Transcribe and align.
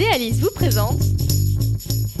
et 0.00 0.08
Alice 0.14 0.38
vous 0.40 0.50
présentent 0.54 1.02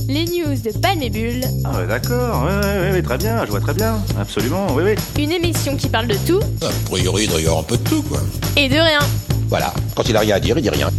les 0.08 0.24
news 0.24 0.56
de 0.56 0.78
Palmébule. 0.78 1.44
Ah 1.64 1.78
ouais, 1.78 1.86
d'accord, 1.86 2.44
ouais, 2.44 2.66
ouais, 2.66 2.90
ouais, 2.92 3.02
très 3.02 3.16
bien, 3.16 3.44
je 3.46 3.50
vois 3.50 3.60
très 3.60 3.74
bien, 3.74 3.98
absolument, 4.18 4.66
oui, 4.74 4.82
oui. 4.84 5.22
Une 5.22 5.30
émission 5.32 5.76
qui 5.76 5.88
parle 5.88 6.08
de 6.08 6.16
tout 6.26 6.40
A 6.62 6.88
priori, 6.90 7.24
il 7.24 7.30
doit 7.30 7.40
y 7.40 7.44
avoir 7.46 7.60
un 7.60 7.62
peu 7.62 7.76
de 7.78 7.88
tout, 7.88 8.02
quoi. 8.02 8.20
et 8.56 8.68
de 8.68 8.74
rien. 8.76 8.98
Voilà, 9.48 9.72
quand 9.94 10.08
il 10.08 10.16
a 10.16 10.20
rien 10.20 10.36
à 10.36 10.40
dire, 10.40 10.58
il 10.58 10.62
dit 10.62 10.70
rien. 10.70 10.90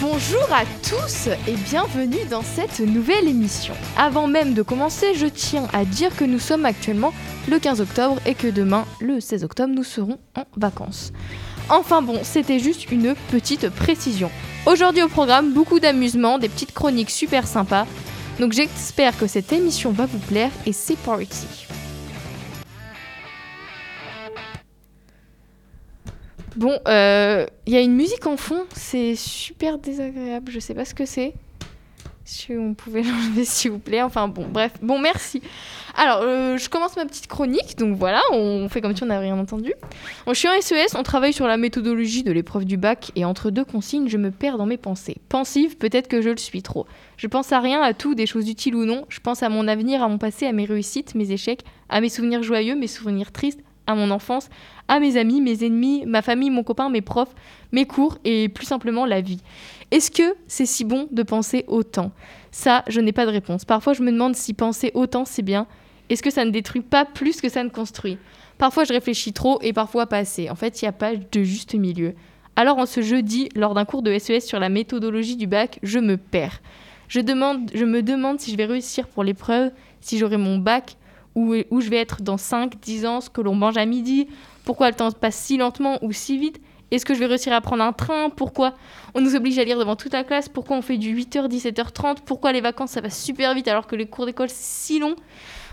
Bonjour 0.00 0.42
à 0.52 0.64
tous 0.88 1.28
et 1.48 1.54
bienvenue 1.70 2.24
dans 2.30 2.42
cette 2.42 2.80
nouvelle 2.80 3.26
émission. 3.26 3.74
Avant 3.96 4.26
même 4.26 4.54
de 4.54 4.62
commencer, 4.62 5.14
je 5.14 5.26
tiens 5.26 5.66
à 5.72 5.84
dire 5.84 6.14
que 6.14 6.24
nous 6.24 6.38
sommes 6.38 6.66
actuellement 6.66 7.12
le 7.48 7.58
15 7.58 7.80
octobre 7.80 8.20
et 8.26 8.34
que 8.34 8.48
demain, 8.48 8.84
le 9.00 9.20
16 9.20 9.44
octobre, 9.44 9.72
nous 9.74 9.84
serons 9.84 10.18
en 10.36 10.44
vacances. 10.56 11.12
Enfin 11.70 12.02
bon, 12.02 12.20
c'était 12.22 12.58
juste 12.58 12.92
une 12.92 13.14
petite 13.30 13.70
précision. 13.70 14.30
Aujourd'hui 14.66 15.02
au 15.02 15.08
programme, 15.08 15.52
beaucoup 15.52 15.80
d'amusement, 15.80 16.38
des 16.38 16.48
petites 16.48 16.72
chroniques 16.72 17.10
super 17.10 17.46
sympas. 17.46 17.86
Donc 18.38 18.52
j'espère 18.52 19.16
que 19.16 19.26
cette 19.26 19.52
émission 19.52 19.90
va 19.90 20.06
vous 20.06 20.18
plaire 20.18 20.50
et 20.66 20.72
c'est 20.72 20.98
parti. 20.98 21.66
Bon, 26.56 26.78
euh, 26.86 27.46
il 27.66 27.72
y 27.72 27.76
a 27.76 27.80
une 27.80 27.94
musique 27.94 28.26
en 28.26 28.36
fond, 28.36 28.64
c'est 28.76 29.16
super 29.16 29.78
désagréable, 29.78 30.52
je 30.52 30.60
sais 30.60 30.74
pas 30.74 30.84
ce 30.84 30.94
que 30.94 31.06
c'est. 31.06 31.34
Si 32.26 32.52
on 32.56 32.72
pouvait 32.72 33.02
l'enlever 33.02 33.44
s'il 33.44 33.72
vous 33.72 33.78
plaît, 33.78 34.00
enfin 34.00 34.28
bon, 34.28 34.46
bref, 34.50 34.72
bon 34.80 34.98
merci. 34.98 35.42
Alors, 35.94 36.20
euh, 36.22 36.56
je 36.56 36.70
commence 36.70 36.96
ma 36.96 37.04
petite 37.04 37.26
chronique, 37.26 37.76
donc 37.76 37.98
voilà, 37.98 38.22
on 38.32 38.66
fait 38.70 38.80
comme 38.80 38.96
si 38.96 39.02
on 39.02 39.06
n'avait 39.06 39.26
rien 39.26 39.38
entendu. 39.38 39.74
Je 40.26 40.32
suis 40.32 40.48
en 40.48 40.58
SES, 40.58 40.96
on 40.96 41.02
travaille 41.02 41.34
sur 41.34 41.46
la 41.46 41.58
méthodologie 41.58 42.22
de 42.22 42.32
l'épreuve 42.32 42.64
du 42.64 42.78
bac, 42.78 43.12
et 43.14 43.26
entre 43.26 43.50
deux 43.50 43.64
consignes, 43.64 44.08
je 44.08 44.16
me 44.16 44.30
perds 44.30 44.56
dans 44.56 44.64
mes 44.64 44.78
pensées. 44.78 45.18
Pensive, 45.28 45.76
peut-être 45.76 46.08
que 46.08 46.22
je 46.22 46.30
le 46.30 46.38
suis 46.38 46.62
trop. 46.62 46.86
Je 47.18 47.26
pense 47.26 47.52
à 47.52 47.60
rien, 47.60 47.82
à 47.82 47.92
tout, 47.92 48.14
des 48.14 48.26
choses 48.26 48.48
utiles 48.48 48.74
ou 48.74 48.86
non. 48.86 49.04
Je 49.10 49.20
pense 49.20 49.42
à 49.42 49.50
mon 49.50 49.68
avenir, 49.68 50.02
à 50.02 50.08
mon 50.08 50.16
passé, 50.16 50.46
à 50.46 50.52
mes 50.52 50.64
réussites, 50.64 51.14
mes 51.14 51.30
échecs, 51.30 51.60
à 51.90 52.00
mes 52.00 52.08
souvenirs 52.08 52.42
joyeux, 52.42 52.74
mes 52.74 52.86
souvenirs 52.86 53.32
tristes, 53.32 53.60
à 53.86 53.94
mon 53.94 54.10
enfance, 54.10 54.48
à 54.88 54.98
mes 54.98 55.16
amis, 55.16 55.40
mes 55.40 55.64
ennemis, 55.64 56.04
ma 56.06 56.22
famille, 56.22 56.50
mon 56.50 56.62
copain, 56.62 56.88
mes 56.88 57.02
profs, 57.02 57.34
mes 57.72 57.86
cours 57.86 58.18
et 58.24 58.48
plus 58.48 58.66
simplement 58.66 59.04
la 59.04 59.20
vie. 59.20 59.40
Est-ce 59.94 60.10
que 60.10 60.34
c'est 60.48 60.66
si 60.66 60.84
bon 60.84 61.06
de 61.12 61.22
penser 61.22 61.64
autant? 61.68 62.10
Ça, 62.50 62.82
je 62.88 63.00
n'ai 63.00 63.12
pas 63.12 63.26
de 63.26 63.30
réponse. 63.30 63.64
Parfois, 63.64 63.92
je 63.92 64.02
me 64.02 64.10
demande 64.10 64.34
si 64.34 64.52
penser 64.52 64.90
autant, 64.94 65.24
c'est 65.24 65.42
bien. 65.42 65.68
Est-ce 66.08 66.20
que 66.20 66.32
ça 66.32 66.44
ne 66.44 66.50
détruit 66.50 66.80
pas 66.80 67.04
plus 67.04 67.40
que 67.40 67.48
ça 67.48 67.62
ne 67.62 67.68
construit? 67.68 68.18
Parfois, 68.58 68.82
je 68.82 68.92
réfléchis 68.92 69.32
trop 69.32 69.60
et 69.62 69.72
parfois 69.72 70.08
pas 70.08 70.18
assez. 70.18 70.50
En 70.50 70.56
fait, 70.56 70.82
il 70.82 70.86
n'y 70.86 70.88
a 70.88 70.92
pas 70.92 71.14
de 71.14 71.42
juste 71.44 71.76
milieu. 71.76 72.14
Alors, 72.56 72.78
en 72.78 72.86
ce 72.86 73.02
jeudi, 73.02 73.48
lors 73.54 73.72
d'un 73.74 73.84
cours 73.84 74.02
de 74.02 74.18
SES 74.18 74.40
sur 74.40 74.58
la 74.58 74.68
méthodologie 74.68 75.36
du 75.36 75.46
bac, 75.46 75.78
je 75.84 76.00
me 76.00 76.16
perds. 76.16 76.60
Je, 77.06 77.20
demande, 77.20 77.70
je 77.72 77.84
me 77.84 78.02
demande 78.02 78.40
si 78.40 78.50
je 78.50 78.56
vais 78.56 78.64
réussir 78.64 79.06
pour 79.06 79.22
l'épreuve, 79.22 79.70
si 80.00 80.18
j'aurai 80.18 80.38
mon 80.38 80.58
bac, 80.58 80.96
où, 81.36 81.54
où 81.70 81.80
je 81.80 81.88
vais 81.88 81.98
être 81.98 82.20
dans 82.20 82.36
5, 82.36 82.80
10 82.80 83.06
ans, 83.06 83.20
ce 83.20 83.30
que 83.30 83.40
l'on 83.40 83.54
mange 83.54 83.76
à 83.76 83.86
midi, 83.86 84.26
pourquoi 84.64 84.90
le 84.90 84.96
temps 84.96 85.12
passe 85.12 85.36
si 85.36 85.56
lentement 85.56 86.00
ou 86.02 86.10
si 86.10 86.36
vite 86.36 86.60
Est-ce 86.94 87.04
que 87.04 87.12
je 87.12 87.18
vais 87.18 87.26
réussir 87.26 87.52
à 87.52 87.60
prendre 87.60 87.82
un 87.82 87.92
train? 87.92 88.30
Pourquoi? 88.30 88.74
On 89.16 89.20
nous 89.20 89.34
oblige 89.34 89.58
à 89.58 89.64
lire 89.64 89.80
devant 89.80 89.96
toute 89.96 90.12
la 90.12 90.22
classe 90.22 90.48
Pourquoi 90.48 90.76
on 90.76 90.80
fait 90.80 90.96
du 90.96 91.12
8h, 91.12 91.48
17h30 91.48 92.18
Pourquoi 92.24 92.52
les 92.52 92.60
vacances 92.60 92.92
ça 92.92 93.00
va 93.00 93.10
super 93.10 93.52
vite 93.52 93.66
alors 93.66 93.88
que 93.88 93.96
les 93.96 94.06
cours 94.06 94.26
d'école 94.26 94.48
c'est 94.48 94.92
si 94.92 95.00
long? 95.00 95.16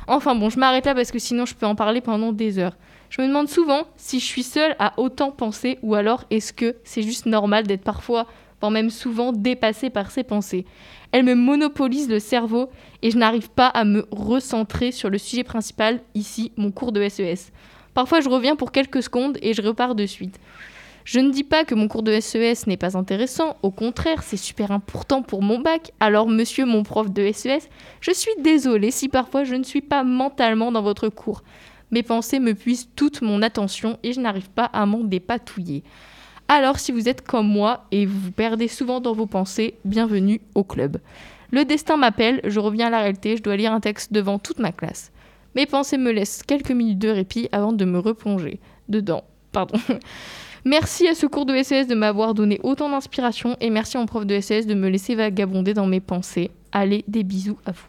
Enfin 0.07 0.33
bon, 0.33 0.49
je 0.49 0.57
m'arrête 0.57 0.87
là 0.87 0.95
parce 0.95 1.11
que 1.11 1.19
sinon 1.19 1.45
je 1.45 1.53
peux 1.53 1.67
en 1.67 1.75
parler 1.75 2.01
pendant 2.01 2.31
des 2.31 2.57
heures. 2.57 2.75
Je 3.11 3.21
me 3.21 3.27
demande 3.27 3.49
souvent 3.49 3.83
si 3.97 4.19
je 4.19 4.25
suis 4.25 4.41
seule 4.41 4.75
à 4.79 4.99
autant 4.99 5.29
penser 5.29 5.77
ou 5.83 5.93
alors 5.93 6.23
est-ce 6.31 6.53
que 6.53 6.75
c'est 6.83 7.03
juste 7.03 7.27
normal 7.27 7.67
d'être 7.67 7.83
parfois, 7.83 8.25
voire 8.59 8.71
même 8.71 8.89
souvent 8.89 9.31
dépassée 9.31 9.91
par 9.91 10.09
ces 10.09 10.23
pensées? 10.23 10.65
Elles 11.11 11.23
me 11.23 11.35
monopolisent 11.35 12.09
le 12.09 12.17
cerveau 12.17 12.71
et 13.03 13.11
je 13.11 13.19
n'arrive 13.19 13.51
pas 13.51 13.67
à 13.67 13.83
me 13.83 14.07
recentrer 14.09 14.91
sur 14.91 15.11
le 15.11 15.19
sujet 15.19 15.43
principal, 15.43 15.99
ici 16.15 16.51
mon 16.57 16.71
cours 16.71 16.91
de 16.91 17.07
SES. 17.07 17.51
Parfois 17.93 18.21
je 18.21 18.29
reviens 18.29 18.55
pour 18.55 18.71
quelques 18.71 19.03
secondes 19.03 19.37
et 19.43 19.53
je 19.53 19.61
repars 19.61 19.93
de 19.93 20.07
suite. 20.07 20.39
Je 21.03 21.19
ne 21.19 21.31
dis 21.31 21.43
pas 21.43 21.65
que 21.65 21.75
mon 21.75 21.87
cours 21.87 22.03
de 22.03 22.19
SES 22.19 22.67
n'est 22.67 22.77
pas 22.77 22.97
intéressant, 22.97 23.57
au 23.63 23.71
contraire, 23.71 24.23
c'est 24.23 24.37
super 24.37 24.71
important 24.71 25.23
pour 25.23 25.41
mon 25.41 25.59
bac. 25.59 25.91
Alors, 25.99 26.27
monsieur 26.27 26.65
mon 26.65 26.83
prof 26.83 27.11
de 27.11 27.31
SES, 27.31 27.69
je 28.01 28.11
suis 28.11 28.31
désolée 28.39 28.91
si 28.91 29.09
parfois 29.09 29.43
je 29.43 29.55
ne 29.55 29.63
suis 29.63 29.81
pas 29.81 30.03
mentalement 30.03 30.71
dans 30.71 30.81
votre 30.81 31.09
cours. 31.09 31.43
Mes 31.89 32.03
pensées 32.03 32.39
me 32.39 32.53
puisent 32.53 32.89
toute 32.95 33.21
mon 33.21 33.41
attention 33.41 33.97
et 34.03 34.13
je 34.13 34.21
n'arrive 34.21 34.49
pas 34.49 34.65
à 34.65 34.85
m'en 34.85 35.03
dépatouiller. 35.03 35.83
Alors, 36.47 36.79
si 36.79 36.91
vous 36.91 37.09
êtes 37.09 37.25
comme 37.25 37.47
moi 37.47 37.85
et 37.91 38.05
vous 38.05 38.19
vous 38.19 38.31
perdez 38.31 38.67
souvent 38.67 39.01
dans 39.01 39.13
vos 39.13 39.25
pensées, 39.25 39.75
bienvenue 39.85 40.41
au 40.53 40.63
club. 40.63 40.97
Le 41.51 41.65
destin 41.65 41.97
m'appelle, 41.97 42.41
je 42.45 42.59
reviens 42.59 42.87
à 42.87 42.89
la 42.91 42.99
réalité, 42.99 43.35
je 43.35 43.43
dois 43.43 43.57
lire 43.57 43.73
un 43.73 43.81
texte 43.81 44.13
devant 44.13 44.39
toute 44.39 44.59
ma 44.59 44.71
classe. 44.71 45.11
Mes 45.55 45.65
pensées 45.65 45.97
me 45.97 46.11
laissent 46.11 46.43
quelques 46.43 46.71
minutes 46.71 46.99
de 46.99 47.09
répit 47.09 47.49
avant 47.51 47.73
de 47.73 47.83
me 47.83 47.99
replonger 47.99 48.59
dedans. 48.87 49.23
Pardon. 49.51 49.77
Merci 50.63 51.07
à 51.07 51.15
ce 51.15 51.25
cours 51.25 51.47
de 51.47 51.63
SES 51.63 51.87
de 51.87 51.95
m'avoir 51.95 52.35
donné 52.35 52.59
autant 52.61 52.87
d'inspiration 52.87 53.57
et 53.59 53.71
merci 53.71 53.97
à 53.97 53.99
mon 53.99 54.05
prof 54.05 54.27
de 54.27 54.39
SES 54.39 54.67
de 54.67 54.75
me 54.75 54.89
laisser 54.89 55.15
vagabonder 55.15 55.73
dans 55.73 55.87
mes 55.87 55.99
pensées. 55.99 56.51
Allez, 56.71 57.03
des 57.07 57.23
bisous 57.23 57.57
à 57.65 57.71
vous. 57.71 57.85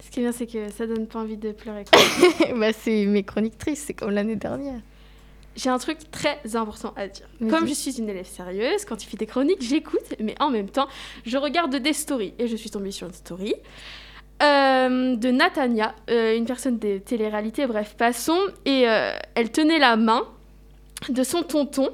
Ce 0.00 0.10
qui 0.10 0.18
est 0.18 0.22
bien, 0.24 0.32
c'est 0.32 0.46
que 0.48 0.68
ça 0.72 0.84
donne 0.84 1.06
pas 1.06 1.20
envie 1.20 1.36
de 1.36 1.52
pleurer. 1.52 1.84
bah, 2.56 2.72
c'est 2.72 3.06
mes 3.06 3.22
chroniques 3.22 3.56
tristes, 3.56 3.84
c'est 3.86 3.94
comme 3.94 4.10
l'année 4.10 4.34
dernière. 4.34 4.80
J'ai 5.54 5.70
un 5.70 5.78
truc 5.78 6.10
très 6.10 6.40
important 6.56 6.92
à 6.96 7.06
dire. 7.06 7.28
Vas-y. 7.40 7.50
Comme 7.50 7.68
je 7.68 7.74
suis 7.74 7.98
une 7.98 8.08
élève 8.08 8.26
sérieuse, 8.26 8.84
quand 8.84 9.02
il 9.04 9.06
fait 9.06 9.16
des 9.16 9.26
chroniques, 9.26 9.62
j'écoute, 9.62 10.14
mais 10.18 10.34
en 10.40 10.50
même 10.50 10.70
temps, 10.70 10.88
je 11.24 11.36
regarde 11.36 11.76
des 11.76 11.92
stories. 11.92 12.34
Et 12.40 12.48
je 12.48 12.56
suis 12.56 12.70
tombée 12.70 12.90
sur 12.90 13.06
une 13.06 13.12
story 13.12 13.54
euh, 14.78 15.16
de 15.16 15.30
Natania, 15.30 15.94
euh, 16.10 16.36
une 16.36 16.44
personne 16.44 16.78
des 16.78 17.00
téléréalités, 17.00 17.66
bref, 17.66 17.94
passons. 17.96 18.38
Et 18.64 18.88
euh, 18.88 19.12
elle 19.34 19.50
tenait 19.50 19.78
la 19.78 19.96
main 19.96 20.22
de 21.08 21.22
son 21.22 21.42
tonton 21.42 21.90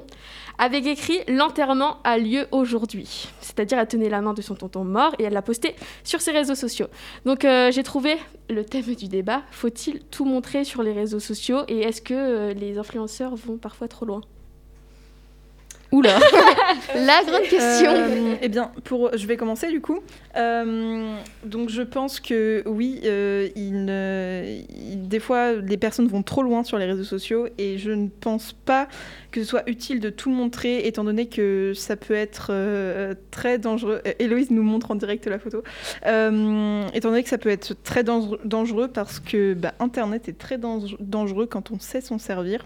avec 0.57 0.85
écrit 0.85 1.19
L'enterrement 1.27 1.97
a 2.03 2.17
lieu 2.17 2.47
aujourd'hui. 2.51 3.27
C'est-à-dire, 3.41 3.77
elle 3.79 3.87
tenait 3.87 4.09
la 4.09 4.21
main 4.21 4.33
de 4.33 4.41
son 4.41 4.55
tonton 4.55 4.83
mort 4.83 5.13
et 5.19 5.23
elle 5.23 5.33
l'a 5.33 5.41
posté 5.41 5.75
sur 6.03 6.21
ses 6.21 6.31
réseaux 6.31 6.55
sociaux. 6.55 6.87
Donc, 7.25 7.41
j'ai 7.41 7.83
trouvé 7.83 8.15
le 8.49 8.63
thème 8.63 8.95
du 8.95 9.07
débat 9.07 9.41
faut-il 9.51 9.99
tout 10.05 10.23
montrer 10.23 10.63
sur 10.63 10.81
les 10.81 10.93
réseaux 10.93 11.19
sociaux 11.19 11.63
et 11.67 11.81
est-ce 11.81 12.01
que 12.01 12.53
les 12.53 12.77
influenceurs 12.77 13.35
vont 13.35 13.57
parfois 13.57 13.89
trop 13.89 14.05
loin? 14.05 14.21
Oula 15.95 16.19
La 16.95 17.23
grande 17.25 17.43
question 17.49 17.91
Euh, 17.91 18.35
eh 18.41 18.49
bien, 18.49 18.71
pour, 18.83 19.15
je 19.17 19.25
vais 19.27 19.37
commencer 19.37 19.69
du 19.71 19.79
coup. 19.81 19.99
Euh, 20.35 21.15
donc, 21.45 21.69
je 21.69 21.81
pense 21.81 22.19
que 22.19 22.63
oui, 22.65 22.99
euh, 23.05 23.47
il 23.55 23.85
ne- 23.85 24.43
il- 24.91 25.07
des 25.07 25.19
fois, 25.19 25.53
les 25.53 25.77
personnes 25.77 26.07
vont 26.07 26.23
trop 26.23 26.43
loin 26.43 26.63
sur 26.63 26.77
les 26.77 26.85
réseaux 26.85 27.03
sociaux 27.05 27.47
et 27.57 27.77
je 27.77 27.91
ne 27.91 28.07
pense 28.07 28.51
pas 28.53 28.87
que 29.31 29.41
ce 29.43 29.47
soit 29.49 29.63
utile 29.69 29.99
de 29.99 30.09
tout 30.09 30.29
montrer, 30.29 30.85
étant 30.87 31.03
donné 31.03 31.27
que 31.27 31.73
ça 31.75 31.95
peut 31.95 32.13
être 32.13 32.47
euh, 32.51 33.13
très 33.31 33.57
dangereux. 33.57 34.01
Euh, 34.07 34.11
Héloïse 34.19 34.51
nous 34.51 34.63
montre 34.63 34.91
en 34.91 34.95
direct 34.95 35.27
la 35.27 35.39
photo. 35.39 35.63
Euh, 36.05 36.87
étant 36.93 37.09
donné 37.09 37.23
que 37.23 37.29
ça 37.29 37.37
peut 37.37 37.49
être 37.49 37.73
très 37.83 38.03
dangereux, 38.03 38.89
parce 38.89 39.19
que 39.19 39.53
bah, 39.53 39.73
Internet 39.79 40.27
est 40.29 40.37
très 40.37 40.57
dange- 40.57 40.97
dangereux 40.99 41.45
quand 41.45 41.71
on 41.71 41.79
sait 41.79 42.01
s'en 42.01 42.17
servir. 42.17 42.65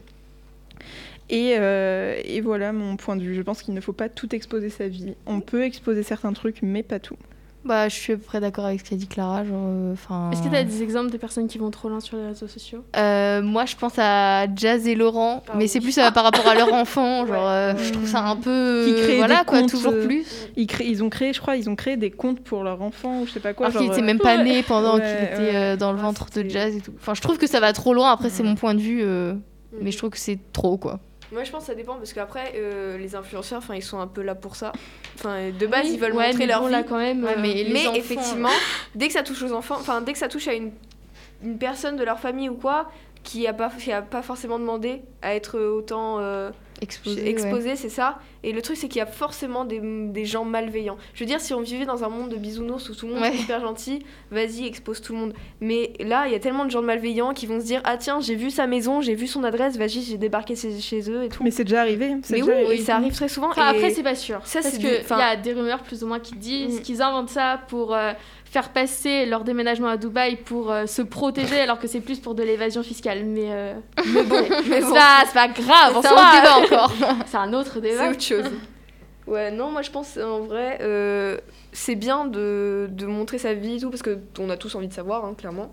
Et, 1.30 1.56
euh, 1.60 2.20
et 2.26 2.42
voilà 2.42 2.74
mon 2.74 2.96
point 2.98 3.16
de 3.16 3.22
vue. 3.22 3.36
Je 3.36 3.42
pense 3.42 3.62
qu'il 3.62 3.74
ne 3.74 3.82
faut 3.82 3.94
pas 3.94 4.10
tout 4.10 4.34
exposer 4.36 4.70
sa 4.70 4.88
vie. 4.88 5.14
On 5.28 5.42
peut 5.42 5.64
exposer 5.64 6.04
certains 6.04 6.34
trucs, 6.34 6.62
mais 6.64 6.82
pas 6.84 7.00
tout. 7.00 7.18
Bah, 7.66 7.90
je 7.90 7.94
suis 7.94 8.14
à 8.14 8.16
peu 8.16 8.24
près 8.24 8.40
d'accord 8.40 8.66
avec 8.66 8.80
ce 8.80 8.90
qu'a 8.90 8.96
dit 8.96 9.06
Clara. 9.06 9.44
genre, 9.44 9.66
euh, 9.68 9.92
Enfin. 9.92 10.32
Est-ce 10.32 10.42
que 10.42 10.48
tu 10.48 10.56
as 10.56 10.64
des 10.64 10.82
exemples 10.82 11.12
de 11.12 11.18
personnes 11.18 11.48
qui 11.50 11.58
vont 11.58 11.70
trop 11.72 11.90
loin 11.90 12.00
sur 12.00 12.16
les 12.16 12.26
réseaux 12.28 12.48
sociaux? 12.48 12.86
Euh, 12.96 13.42
moi, 13.42 13.66
je 13.66 13.76
pense 13.76 13.94
à 14.00 14.48
Jazz 14.56 14.88
et 14.88 14.96
Laurent, 14.96 15.44
Ah 15.50 15.52
mais 15.56 15.64
oui. 15.66 15.68
c'est 15.68 15.82
plus 15.82 15.98
euh, 15.98 16.10
par 16.10 16.24
rapport 16.24 16.48
à 16.48 16.56
leur 16.56 16.74
enfant. 16.74 17.26
Genre, 17.28 17.48
euh, 17.48 17.74
je 17.78 17.92
trouve 17.92 18.08
ça 18.08 18.24
un 18.26 18.38
peu. 18.38 18.86
Qui 18.88 18.94
créent 19.04 19.18
voilà, 19.18 19.40
des 19.40 19.46
quoi, 19.46 19.60
comptes, 19.60 19.70
toujours 19.72 19.92
euh, 19.94 20.06
plus. 20.06 20.26
Ils, 20.56 20.68
créent, 20.68 20.88
ils 20.88 21.04
ont 21.04 21.10
créé, 21.10 21.34
je 21.34 21.42
crois, 21.42 21.58
ils 21.58 21.70
ont 21.70 21.76
créé 21.76 21.98
des 21.98 22.12
comptes 22.12 22.40
pour 22.40 22.64
leur 22.64 22.82
enfant 22.82 23.22
ou 23.22 23.28
je 23.28 23.34
sais 23.34 23.42
pas 23.42 23.54
quoi. 23.54 23.68
Alors 23.68 23.78
qu'il 23.82 23.88
genre, 23.88 23.94
était 23.98 24.04
euh, 24.04 24.08
même 24.08 24.20
pas 24.20 24.38
ouais. 24.38 24.44
né 24.46 24.64
pendant 24.64 24.96
Ouais, 24.96 25.02
qu'il 25.02 25.26
était 25.44 25.52
ouais. 25.52 25.56
euh, 25.74 25.76
dans 25.76 25.92
le 25.92 26.00
Ah, 26.00 26.04
ventre 26.04 26.28
de 26.34 26.50
Jazz 26.50 26.74
et 26.76 26.80
tout. 26.82 26.94
Enfin, 26.98 27.14
je 27.14 27.22
trouve 27.22 27.38
que 27.38 27.46
ça 27.48 27.60
va 27.60 27.74
trop 27.74 27.94
loin. 27.94 28.14
Après, 28.14 28.30
c'est 28.30 28.42
Ouais. 28.42 28.48
mon 28.50 28.56
point 28.56 28.74
de 28.74 28.80
vue, 28.80 29.02
euh, 29.04 29.34
mais 29.82 29.92
je 29.92 29.98
trouve 29.98 30.12
que 30.12 30.18
c'est 30.18 30.40
trop, 30.54 30.78
quoi. 30.78 31.02
Moi, 31.32 31.44
je 31.44 31.52
pense 31.52 31.62
que 31.62 31.68
ça 31.68 31.76
dépend 31.76 31.96
parce 31.96 32.14
qu'après, 32.14 32.54
euh, 32.56 32.98
les 32.98 33.16
influenceurs, 33.16 33.60
enfin, 33.60 33.76
ils 33.76 33.84
sont 33.84 34.00
un 34.00 34.08
peu 34.08 34.22
là 34.24 34.34
pour 34.36 34.56
ça. 34.56 34.72
Enfin, 35.16 35.50
de 35.52 35.68
base, 35.68 35.86
Oui, 35.86 35.92
ils 35.94 36.00
veulent 36.00 36.14
ouais, 36.16 36.28
montrer 36.28 36.48
leur 36.48 36.66
vie. 36.66 36.72
là 36.72 36.84
quand 36.84 36.98
même. 36.98 37.24
Ouais, 37.24 37.34
euh, 37.38 37.40
mais 37.42 37.54
les 37.64 37.72
mais 37.74 37.88
enfants, 37.88 37.96
effectivement, 37.98 38.50
dès 38.96 39.08
que 39.08 39.14
ça 39.14 39.22
touche 39.24 39.44
aux 39.44 39.54
enfants, 39.54 39.76
enfin, 39.80 40.02
dès 40.02 40.14
que 40.14 40.18
ça 40.20 40.28
touche 40.28 40.48
à 40.48 40.54
une, 40.54 40.72
une 41.44 41.58
personne 41.60 41.98
de 41.98 42.04
leur 42.04 42.20
famille 42.20 42.50
ou 42.50 42.56
quoi, 42.56 42.90
qui 43.24 43.46
a 43.48 43.54
pas, 43.54 43.70
qui 43.70 43.92
a 43.92 44.02
pas 44.02 44.22
forcément 44.22 44.60
demandé 44.60 45.02
à 45.22 45.36
être 45.36 45.60
autant 45.60 46.20
euh, 46.20 46.50
Exposé, 46.82 47.70
ouais. 47.72 47.76
c'est 47.76 47.90
ça. 47.90 48.20
Et 48.42 48.54
le 48.54 48.62
truc, 48.62 48.78
c'est 48.78 48.88
qu'il 48.88 49.00
y 49.00 49.02
a 49.02 49.06
forcément 49.06 49.66
des, 49.66 49.82
des 49.84 50.24
gens 50.26 50.46
malveillants. 50.46 50.96
Je 51.14 51.20
veux 51.20 51.26
dire, 51.26 51.42
si 51.42 51.54
on 51.54 51.60
vivait 51.60 51.86
dans 51.86 52.06
un 52.06 52.10
monde 52.10 52.30
de 52.30 52.38
bisounours 52.38 52.88
où 52.90 52.96
tout 52.96 53.06
le 53.08 53.14
monde 53.16 53.22
Ouais. 53.24 53.34
est 53.36 53.40
hyper 53.42 53.60
gentil, 53.60 54.06
vas-y, 54.32 54.66
expose 54.66 55.02
tout 55.02 55.12
le 55.12 55.20
monde. 55.20 55.34
Mais 55.60 55.92
là, 56.00 56.26
il 56.28 56.32
y 56.32 56.36
a 56.36 56.40
tellement 56.40 56.64
de 56.64 56.72
gens 56.72 56.82
malveillants 56.82 57.34
qui 57.34 57.48
vont 57.48 57.60
se 57.60 57.66
dire 57.66 57.82
Ah, 57.84 57.98
tiens, 57.98 58.22
j'ai 58.22 58.36
vu 58.36 58.50
sa 58.50 58.66
maison, 58.66 59.02
j'ai 59.02 59.14
vu 59.16 59.28
son 59.28 59.44
adresse, 59.44 59.78
vas-y, 59.78 60.02
j'ai 60.04 60.18
débarqué 60.18 60.56
chez, 60.56 60.80
chez 60.80 61.12
eux 61.12 61.24
et 61.26 61.30
tout. 61.30 61.44
Mais 61.44 61.52
c'est 61.52 61.66
déjà 61.66 61.82
arrivé. 61.82 62.16
c'est 62.24 62.36
Mais 62.36 62.42
déjà 62.42 62.54
oui, 62.56 62.66
arrivé. 62.66 62.84
ça 62.84 62.96
arrive 62.96 63.14
très 63.14 63.28
souvent. 63.28 63.50
Enfin, 63.50 63.74
et... 63.74 63.76
après, 63.76 63.90
c'est 63.90 64.04
pas 64.04 64.16
sûr. 64.16 64.40
Ça, 64.46 64.62
parce 64.62 64.74
c'est 64.76 64.80
qu'il 64.80 65.18
y 65.18 65.22
a 65.22 65.36
des 65.36 65.52
rumeurs 65.52 65.84
plus 65.84 66.02
ou 66.04 66.08
moins 66.08 66.20
qui 66.20 66.36
disent 66.36 66.80
Mm. 66.80 66.84
qu'ils 66.84 67.02
inventent 67.02 67.30
ça 67.30 67.60
pour 67.68 67.94
euh, 67.94 68.14
faire 68.52 68.70
passer 68.70 69.26
leur 69.26 69.44
déménagement 69.44 69.88
à 69.90 69.98
Dubaï 69.98 70.36
pour 70.36 70.72
euh, 70.72 70.86
se 70.88 71.02
protéger, 71.02 71.60
alors 71.62 71.80
que 71.80 71.88
c'est 71.88 72.00
plus 72.02 72.20
pour 72.20 72.34
de 72.36 72.44
l'évasion 72.44 72.82
fiscale. 72.84 73.24
Mais, 73.26 73.50
euh, 73.52 73.74
mais 74.14 74.24
bon, 74.24 74.42
mais 74.70 74.82
c'est 74.82 74.88
bon, 74.88 74.94
pas, 74.94 75.24
c'est 75.26 75.34
pas 75.34 75.48
grave 75.50 76.00
C'est 76.02 76.08
un 76.08 76.36
débat 76.42 76.58
encore. 76.78 76.92
C'est 77.28 77.38
un 77.38 77.54
autre 77.54 77.72
c'est 77.76 77.82
débat. 77.82 78.10
autre 78.10 78.22
chose. 78.22 78.46
Ouais, 79.28 79.52
non, 79.52 79.70
moi 79.70 79.84
je 79.84 79.92
pense 79.92 80.18
en 80.18 80.40
vrai, 80.40 80.80
euh, 80.82 81.38
c'est 81.72 81.94
bien 81.94 82.26
de, 82.26 82.88
de 82.92 83.06
montrer 83.06 83.38
sa 83.38 83.54
vie 83.54 83.76
et 83.76 83.80
tout, 83.80 83.92
parce 83.92 84.02
qu'on 84.02 84.50
a 84.50 84.58
tous 84.58 84.74
envie 84.74 84.88
de 84.88 84.94
savoir, 84.94 85.24
hein, 85.24 85.36
clairement. 85.38 85.72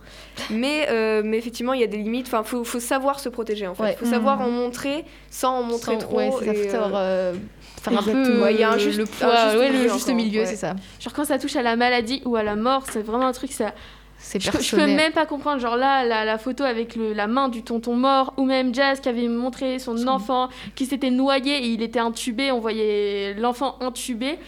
Mais, 0.50 0.86
euh, 0.90 1.22
mais 1.24 1.38
effectivement, 1.38 1.72
il 1.72 1.80
y 1.80 1.84
a 1.84 1.86
des 1.86 1.96
limites. 1.96 2.26
Enfin, 2.26 2.42
faut, 2.42 2.64
faut 2.64 2.80
savoir 2.80 3.18
se 3.18 3.30
protéger 3.30 3.66
en 3.66 3.74
fait. 3.74 3.82
Ouais. 3.82 3.96
Faut 3.98 4.04
savoir 4.04 4.40
Mhm. 4.40 4.44
en 4.44 4.50
montrer 4.50 5.06
sans 5.30 5.60
en 5.60 5.62
montrer 5.62 5.92
Sans- 5.94 5.98
trop. 6.00 6.18
Ouais, 6.18 6.30
c'est 6.38 6.44
ça, 6.44 6.52
et, 6.52 6.64
faut 6.64 6.70
savoir 6.70 6.90
euh, 6.96 7.32
faire 7.80 7.98
un 7.98 8.02
peu 8.02 8.50
il 8.50 8.56
y 8.58 8.62
a 8.64 8.70
un 8.70 8.78
juste- 8.78 8.98
le 8.98 9.04
un 9.04 9.06
poids, 9.06 9.44
juste 9.50 9.58
ouais, 9.58 9.70
le 9.72 9.82
juste 9.88 10.04
encore, 10.04 10.14
milieu, 10.16 10.40
ouais. 10.40 10.46
c'est 10.46 10.56
ça. 10.56 10.74
Genre 11.00 11.12
quand 11.12 11.24
ça 11.24 11.38
touche 11.38 11.56
à 11.56 11.62
la 11.62 11.76
maladie 11.76 12.22
ou 12.24 12.36
à 12.36 12.42
la 12.42 12.56
mort, 12.56 12.84
c'est 12.90 13.02
vraiment 13.02 13.26
un 13.26 13.32
truc, 13.32 13.52
ça, 13.52 13.72
C'est 14.18 14.40
Je, 14.42 14.50
peux- 14.50 14.60
je 14.60 14.74
peux 14.74 14.86
même 14.86 15.12
pas 15.12 15.26
comprendre, 15.26 15.60
genre 15.60 15.76
là, 15.76 16.02
la, 16.04 16.24
la 16.24 16.38
photo 16.38 16.64
avec 16.64 16.96
le- 16.96 17.12
la 17.12 17.26
main 17.26 17.48
du 17.50 17.62
tonton 17.62 17.94
mort, 17.94 18.32
ou 18.38 18.44
même 18.46 18.74
Jazz 18.74 18.98
qui 19.00 19.10
avait 19.10 19.28
montré 19.28 19.78
son, 19.78 19.96
Son- 19.98 20.08
enfant 20.08 20.48
qui 20.74 20.86
s'était 20.86 21.10
noyé 21.10 21.54
et 21.58 21.66
il 21.68 21.82
était 21.82 21.98
intubé, 22.00 22.50
on 22.50 22.58
voyait 22.58 23.34
l'enfant 23.34 23.76
intubé. 23.80 24.38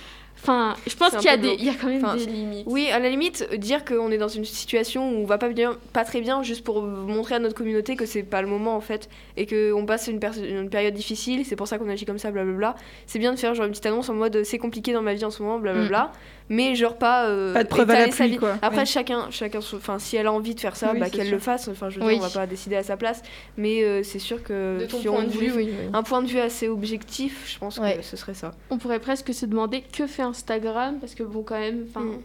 Enfin, 0.40 0.76
je 0.86 0.94
pense 0.94 1.10
qu'il 1.16 1.24
y 1.24 1.28
a, 1.28 1.36
des, 1.36 1.56
il 1.58 1.64
y 1.64 1.68
a 1.68 1.74
quand 1.74 1.88
même 1.88 2.04
Enfin, 2.04 2.16
des 2.16 2.26
limites. 2.26 2.64
Oui, 2.66 2.88
à 2.90 2.98
la 2.98 3.10
limite, 3.10 3.48
dire 3.56 3.84
qu'on 3.84 4.10
est 4.10 4.18
dans 4.18 4.28
une 4.28 4.44
situation 4.44 5.10
où 5.10 5.22
on 5.22 5.24
va 5.26 5.36
pas 5.36 5.48
bien, 5.48 5.76
pas 5.92 6.04
très 6.04 6.20
bien, 6.20 6.42
juste 6.42 6.64
pour 6.64 6.82
montrer 6.82 7.34
à 7.34 7.38
notre 7.38 7.54
communauté 7.54 7.96
que 7.96 8.06
c'est 8.06 8.22
pas 8.22 8.40
le 8.40 8.48
moment 8.48 8.76
en 8.76 8.80
fait, 8.80 9.08
et 9.36 9.46
qu'on 9.46 9.84
passe 9.84 10.06
une, 10.06 10.20
une 10.42 10.70
période 10.70 10.94
difficile, 10.94 11.44
c'est 11.44 11.56
pour 11.56 11.66
ça 11.68 11.76
qu'on 11.78 11.88
agit 11.88 12.04
comme 12.06 12.18
ça, 12.18 12.30
blablabla. 12.30 12.76
C'est 13.06 13.18
bien 13.18 13.32
de 13.32 13.38
faire 13.38 13.54
genre 13.54 13.66
une 13.66 13.72
petite 13.72 13.86
annonce 13.86 14.08
en 14.08 14.14
mode 14.14 14.42
c'est 14.44 14.58
compliqué 14.58 14.92
dans 14.92 15.02
ma 15.02 15.14
vie 15.14 15.24
en 15.24 15.30
ce 15.30 15.42
moment, 15.42 15.58
blablabla, 15.58 16.12
mais 16.48 16.74
genre 16.74 16.96
pas. 16.96 17.26
euh, 17.26 17.52
Pas 17.54 17.64
de 17.64 17.68
preuve 17.68 17.90
à 17.90 17.98
la 18.00 18.08
pluie, 18.08 18.28
vie. 18.30 18.36
quoi. 18.38 18.58
Après, 18.62 18.80
Oui. 18.80 18.86
chacun, 18.86 19.30
chacun, 19.30 19.58
enfin, 19.58 19.98
si 19.98 20.16
elle 20.16 20.26
a 20.26 20.32
envie 20.32 20.54
de 20.54 20.60
faire 20.60 20.76
ça, 20.76 20.92
Oui, 20.92 21.00
bah, 21.00 21.10
qu'elle 21.10 21.30
le 21.30 21.38
fasse. 21.38 21.68
Enfin, 21.68 21.90
je 21.90 21.98
veux 22.00 22.06
Oui. 22.06 22.14
dire, 22.14 22.22
on 22.22 22.26
va 22.28 22.40
pas 22.40 22.46
décider 22.46 22.76
à 22.76 22.82
sa 22.82 22.96
place, 22.96 23.22
mais 23.56 23.82
euh, 23.84 24.02
c'est 24.02 24.18
sûr 24.18 24.42
que 24.42 24.80
De 24.80 24.86
ton 24.86 24.98
si 25.00 25.06
point 25.08 25.20
on 25.20 25.24
de 25.24 25.30
vue, 25.30 25.52
oui. 25.54 25.70
un 25.92 26.02
point 26.02 26.22
de 26.22 26.28
vue 26.28 26.38
assez 26.40 26.68
objectif, 26.68 27.50
je 27.52 27.58
pense 27.58 27.78
Ouais. 27.78 27.96
que 27.96 28.02
ce 28.02 28.16
serait 28.16 28.34
ça. 28.34 28.52
On 28.70 28.78
pourrait 28.78 29.00
presque 29.00 29.32
se 29.34 29.46
demander 29.46 29.82
que 29.82 30.06
fait 30.06 30.22
Instagram, 30.22 30.98
parce 31.00 31.14
que 31.14 31.22
bon, 31.22 31.42
quand 31.42 31.58
même, 31.58 31.84
enfin. 31.88 32.04
Mm. 32.04 32.18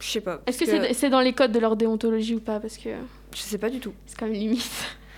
Je 0.00 0.10
sais 0.10 0.20
pas. 0.20 0.40
Est-ce 0.46 0.58
que 0.58 0.66
c'est 0.66 0.92
c'est 0.92 1.08
dans 1.08 1.20
les 1.20 1.32
codes 1.32 1.52
de 1.52 1.58
leur 1.58 1.76
déontologie 1.76 2.34
ou 2.34 2.40
pas 2.40 2.60
Parce 2.60 2.76
que 2.76 2.90
Je 3.34 3.38
sais 3.40 3.56
pas 3.58 3.70
du 3.70 3.80
tout. 3.80 3.94
c'est 4.06 4.18
quand 4.18 4.26
même 4.26 4.34
limite. 4.34 4.70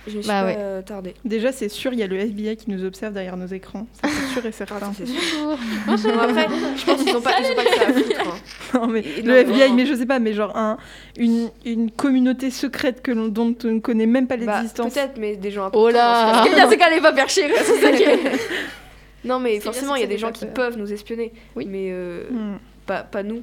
Je 0.07 0.17
me 0.17 0.21
suis 0.21 0.27
Bah 0.27 0.41
pas 0.41 0.47
ouais. 0.47 0.55
euh, 0.57 0.81
tardée. 0.81 1.13
Déjà, 1.25 1.51
c'est 1.51 1.69
sûr, 1.69 1.91
il 1.93 1.99
y 1.99 2.03
a 2.03 2.07
le 2.07 2.15
FBI 2.17 2.55
qui 2.55 2.71
nous 2.71 2.83
observe 2.85 3.13
derrière 3.13 3.35
nos 3.37 3.45
écrans. 3.47 3.85
C'est 4.03 4.33
sûr 4.33 4.45
et 4.45 4.51
certain. 4.51 4.91
C'est 4.97 5.05
sûr. 5.05 5.57
Bon, 5.85 5.93
après, 6.19 6.47
je 6.77 6.85
pense 6.85 7.03
qu'ils 7.03 7.15
ont 7.15 7.21
pas, 7.21 7.31
ils 7.39 7.51
ont 7.51 7.55
pas 7.55 7.65
que 7.65 7.75
ça 7.75 7.87
à 7.87 7.93
foutre. 7.93 8.19
hein. 8.21 8.33
Non, 8.79 8.87
mais 8.87 9.01
Et- 9.01 9.21
le 9.21 9.31
non, 9.33 9.35
FBI, 9.51 9.69
non. 9.69 9.75
mais 9.75 9.85
je 9.85 9.93
sais 9.93 10.05
pas, 10.05 10.19
mais 10.19 10.33
genre 10.33 10.55
un, 10.57 10.77
une, 11.17 11.49
une 11.65 11.91
communauté 11.91 12.49
secrète 12.51 13.01
que 13.01 13.11
l'on, 13.11 13.27
dont 13.27 13.53
on 13.63 13.67
ne 13.67 13.79
connaît 13.79 14.05
même 14.05 14.27
pas 14.27 14.37
Bah, 14.37 14.57
l'existence. 14.59 14.93
Peut-être, 14.93 15.17
mais 15.19 15.35
des 15.35 15.51
gens 15.51 15.69
Oh 15.73 15.89
là 15.89 16.43
c'est 16.69 16.77
qu'elle 16.77 16.93
est 16.93 17.01
pas 17.01 17.13
perchée, 17.13 17.49
quoi. 17.49 17.59
C'est 17.63 17.79
ça 17.81 17.91
qui 17.91 18.03
est- 18.03 18.19
Non, 19.25 19.39
mais 19.39 19.59
forcément, 19.59 19.95
il 19.95 20.01
y 20.01 20.05
a 20.05 20.07
des 20.07 20.17
gens 20.17 20.31
qui 20.31 20.45
peuvent 20.45 20.77
nous 20.77 20.93
espionner. 20.93 21.33
Oui. 21.55 21.65
Mais 21.69 21.89
euh, 21.91 22.23
Hmm. 22.29 22.57
pas, 22.85 23.01
pas 23.03 23.23
nous. 23.23 23.41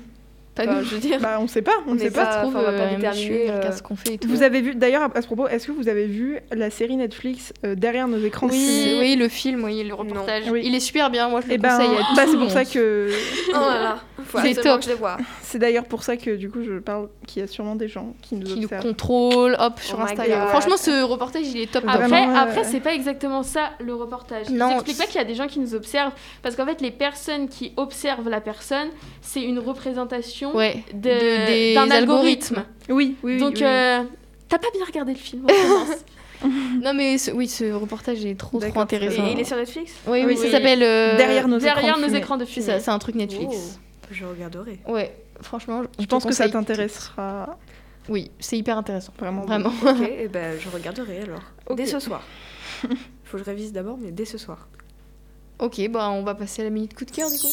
Pas 0.55 0.63
Enfin, 0.65 0.75
nous. 0.81 0.85
je 0.85 0.95
veux 0.95 1.01
dire. 1.01 1.19
Bah, 1.21 1.39
on 1.41 1.49
sait 1.49 1.63
pas, 1.63 1.73
on 1.87 1.91
On 1.91 1.95
ne 1.95 1.99
sait 2.01 2.11
pas. 2.11 2.25
pas- 2.27 2.33
Ça 2.33 2.33
se 2.39 2.43
trouve, 2.43 2.57
enfin, 2.57 2.65
on 2.69 2.71
va 2.73 2.79
pas 2.79 2.85
euh, 2.85 2.97
déterminer, 2.97 3.51
euh, 3.51 3.73
ce 3.73 3.83
qu'on 3.83 3.97
fait 3.97 4.15
et 4.15 4.19
tout. 4.19 4.29
Vous 4.29 4.43
avez 4.43 4.61
vu, 4.61 4.75
d'ailleurs, 4.77 5.11
à 5.15 5.21
ce 5.21 5.27
propos, 5.27 5.49
est-ce 5.49 5.67
que 5.67 5.73
vous 5.73 5.89
avez 5.89 6.07
vu 6.07 6.39
la 6.53 6.71
série 6.71 6.97
Netflix 6.97 7.53
euh, 7.65 7.75
derrière 7.75 8.07
nos 8.07 8.19
écrans 8.19 8.47
Oui, 8.49 8.97
oui, 9.01 9.17
le 9.17 9.29
film, 9.29 9.65
oui, 9.65 9.83
le 9.83 9.95
reportage. 9.95 10.45
Oui. 10.51 10.63
Il 10.65 10.75
est 10.75 10.81
super 10.81 11.11
bien, 11.11 11.29
moi 11.29 11.41
je 11.41 11.49
le 11.49 11.55
Et 11.55 11.59
ben, 11.59 11.71
conseille 11.71 11.97
bah, 12.17 12.23
c'est 12.31 12.37
pour 12.37 12.51
ça 12.51 12.65
que 12.65 13.11
Oh 13.51 13.53
là 13.55 13.83
là. 13.83 13.99
Faut 14.27 14.39
C'est 14.43 14.55
top. 14.55 14.81
que 14.81 14.87
je 14.91 14.93
vois. 14.97 15.17
c'est 15.43 15.59
d'ailleurs 15.59 15.85
pour 15.85 16.03
ça 16.03 16.17
que 16.17 16.31
du 16.37 16.49
coup 16.51 16.63
je 16.63 16.79
parle 16.79 17.09
qu'il 17.27 17.41
y 17.41 17.45
a 17.45 17.47
sûrement 17.49 17.75
des 17.77 17.89
gens 17.89 18.15
qui 18.23 18.37
nous 18.37 18.47
Qui 18.47 18.57
nous 18.61 18.65
observent. 18.65 18.83
contrôle, 18.83 19.57
hop, 19.59 19.81
sur 19.81 19.99
Oh 19.99 20.03
Instagram. 20.03 20.49
Franchement, 20.49 20.77
ce 20.77 21.03
reportage, 21.03 21.47
il 21.47 21.61
est 21.61 21.71
top. 21.71 21.85
Après, 21.87 22.23
après 22.37 22.65
c'est 22.65 22.81
pas 22.81 22.95
exactement 22.95 23.43
ça 23.43 23.71
le 23.81 23.95
reportage. 23.95 24.49
Non, 24.51 24.69
Ça 24.69 24.75
explique 24.77 24.99
pas 24.99 25.07
qu'il 25.07 25.17
y 25.17 25.19
a 25.19 25.25
des 25.25 25.35
gens 25.35 25.47
qui 25.47 25.59
nous 25.59 25.75
observent, 25.75 26.13
parce 26.43 26.55
qu'en 26.57 26.65
fait, 26.65 26.81
les 26.81 26.91
personnes 26.91 27.49
qui 27.49 27.73
observent 27.77 28.29
la 28.31 28.41
personne, 28.41 28.89
c'est 29.21 29.43
une 29.43 29.59
représentation 29.59 30.44
Ouais, 30.53 30.85
de- 30.93 30.99
de- 30.99 31.47
des 31.47 31.75
d'un 31.75 31.91
algorithme. 31.91 32.57
algorithmes. 32.57 32.65
Oui, 32.91 33.17
oui, 33.23 33.35
oui. 33.35 33.39
Donc, 33.41 33.55
oui. 33.57 33.63
euh, 33.65 34.03
t'as 34.49 34.59
pas 34.59 34.69
bien 34.75 34.85
regardé 34.85 35.13
le 35.13 35.19
film. 35.19 35.47
on. 35.49 36.45
Non, 36.83 36.93
mais 36.93 37.17
ce- 37.17 37.31
oui, 37.31 37.49
ce 37.49 37.73
reportage 37.73 38.23
est 38.27 38.35
trop, 38.39 38.59
trop 38.59 38.69
Et 38.69 38.79
intéressant. 38.79 39.25
il 39.33 39.41
est 39.41 39.45
sur 39.45 39.57
Netflix? 39.57 39.93
Oui, 40.07 40.19
oui, 40.19 40.25
Oui, 40.27 40.37
ça 40.37 40.51
s'appelle. 40.51 40.83
euh, 40.83 41.17
derrière 41.17 41.49
nos 41.49 41.59
Derrière 41.59 41.79
écrans. 41.89 41.99
nos 42.01 42.07
fumés. 42.09 42.19
écrans 42.19 42.37
de 42.37 42.45
ça, 42.45 42.81
c'est 42.81 42.91
un 42.91 42.99
truc 42.99 43.15
Netflix. 43.15 43.55
Oh, 43.57 44.07
je 44.11 44.25
regarderai. 44.27 44.79
Ouais, 44.87 45.17
franchement, 45.41 45.83
Je 45.99 46.05
pense 46.05 46.25
que 46.27 46.35
ça 46.35 46.47
t'intéressera 46.49 47.57
Oui, 48.11 48.31
c'est 48.41 48.59
hyper 48.59 48.77
intéressant. 48.77 49.15
vraiment. 49.19 49.43
Vraiment. 49.47 49.73
Ok, 49.87 50.01
et 50.19 50.29
ben 50.29 50.59
je 50.61 50.69
regarderai 50.69 51.23
alors. 51.23 51.41
Dès 51.75 51.87
ce 51.87 51.99
soir. 51.99 52.21
Faut 53.25 53.39
que 53.39 53.39
je 53.39 53.45
révise 53.45 53.73
d'abord, 53.73 53.97
mais 53.99 54.11
dès 54.11 54.27
ce 54.27 54.37
soir. 54.37 54.69
Ok, 55.61 55.81
bah 55.89 56.11
on 56.11 56.23
va 56.25 56.35
passer 56.35 56.61
à 56.61 56.65
la 56.67 56.71
minute 56.71 56.93
coup 56.95 57.07
de 57.07 57.11
cœur 57.11 57.31
du 57.31 57.39
coup. 57.39 57.49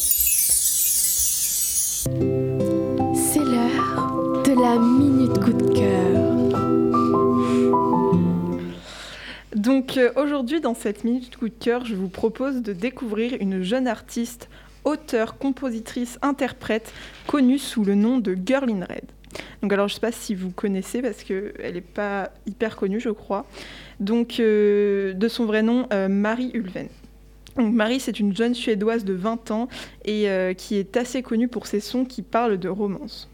La 4.62 4.78
minute 4.78 5.40
coup 5.40 5.52
de 5.52 5.74
cœur. 5.74 6.20
Donc 9.56 9.96
euh, 9.96 10.12
aujourd'hui, 10.14 10.60
dans 10.60 10.74
cette 10.76 11.02
minute 11.02 11.36
coup 11.36 11.48
de 11.48 11.54
cœur, 11.58 11.84
je 11.84 11.96
vous 11.96 12.08
propose 12.08 12.62
de 12.62 12.72
découvrir 12.72 13.34
une 13.40 13.62
jeune 13.62 13.88
artiste, 13.88 14.48
auteure, 14.84 15.36
compositrice, 15.36 16.16
interprète, 16.22 16.92
connue 17.26 17.58
sous 17.58 17.84
le 17.84 17.96
nom 17.96 18.18
de 18.18 18.36
Girl 18.46 18.70
in 18.70 18.84
Red. 18.84 19.02
Donc 19.62 19.72
alors 19.72 19.88
je 19.88 19.94
sais 19.94 20.00
pas 20.00 20.12
si 20.12 20.36
vous 20.36 20.50
connaissez 20.50 21.02
parce 21.02 21.24
qu'elle 21.24 21.74
n'est 21.74 21.80
pas 21.80 22.30
hyper 22.46 22.76
connue, 22.76 23.00
je 23.00 23.10
crois. 23.10 23.46
Donc 23.98 24.38
euh, 24.38 25.12
de 25.12 25.26
son 25.26 25.44
vrai 25.44 25.64
nom, 25.64 25.88
euh, 25.92 26.06
Marie 26.06 26.52
Ulven. 26.54 26.86
Donc 27.56 27.74
Marie, 27.74 27.98
c'est 27.98 28.20
une 28.20 28.36
jeune 28.36 28.54
Suédoise 28.54 29.04
de 29.04 29.12
20 29.12 29.50
ans 29.50 29.68
et 30.04 30.28
qui 30.56 30.76
est 30.76 30.96
assez 30.96 31.20
connue 31.20 31.48
pour 31.48 31.66
ses 31.66 31.80
sons 31.80 32.04
qui 32.04 32.22
parlent 32.22 32.58
de 32.58 32.68
romance. 32.68 33.28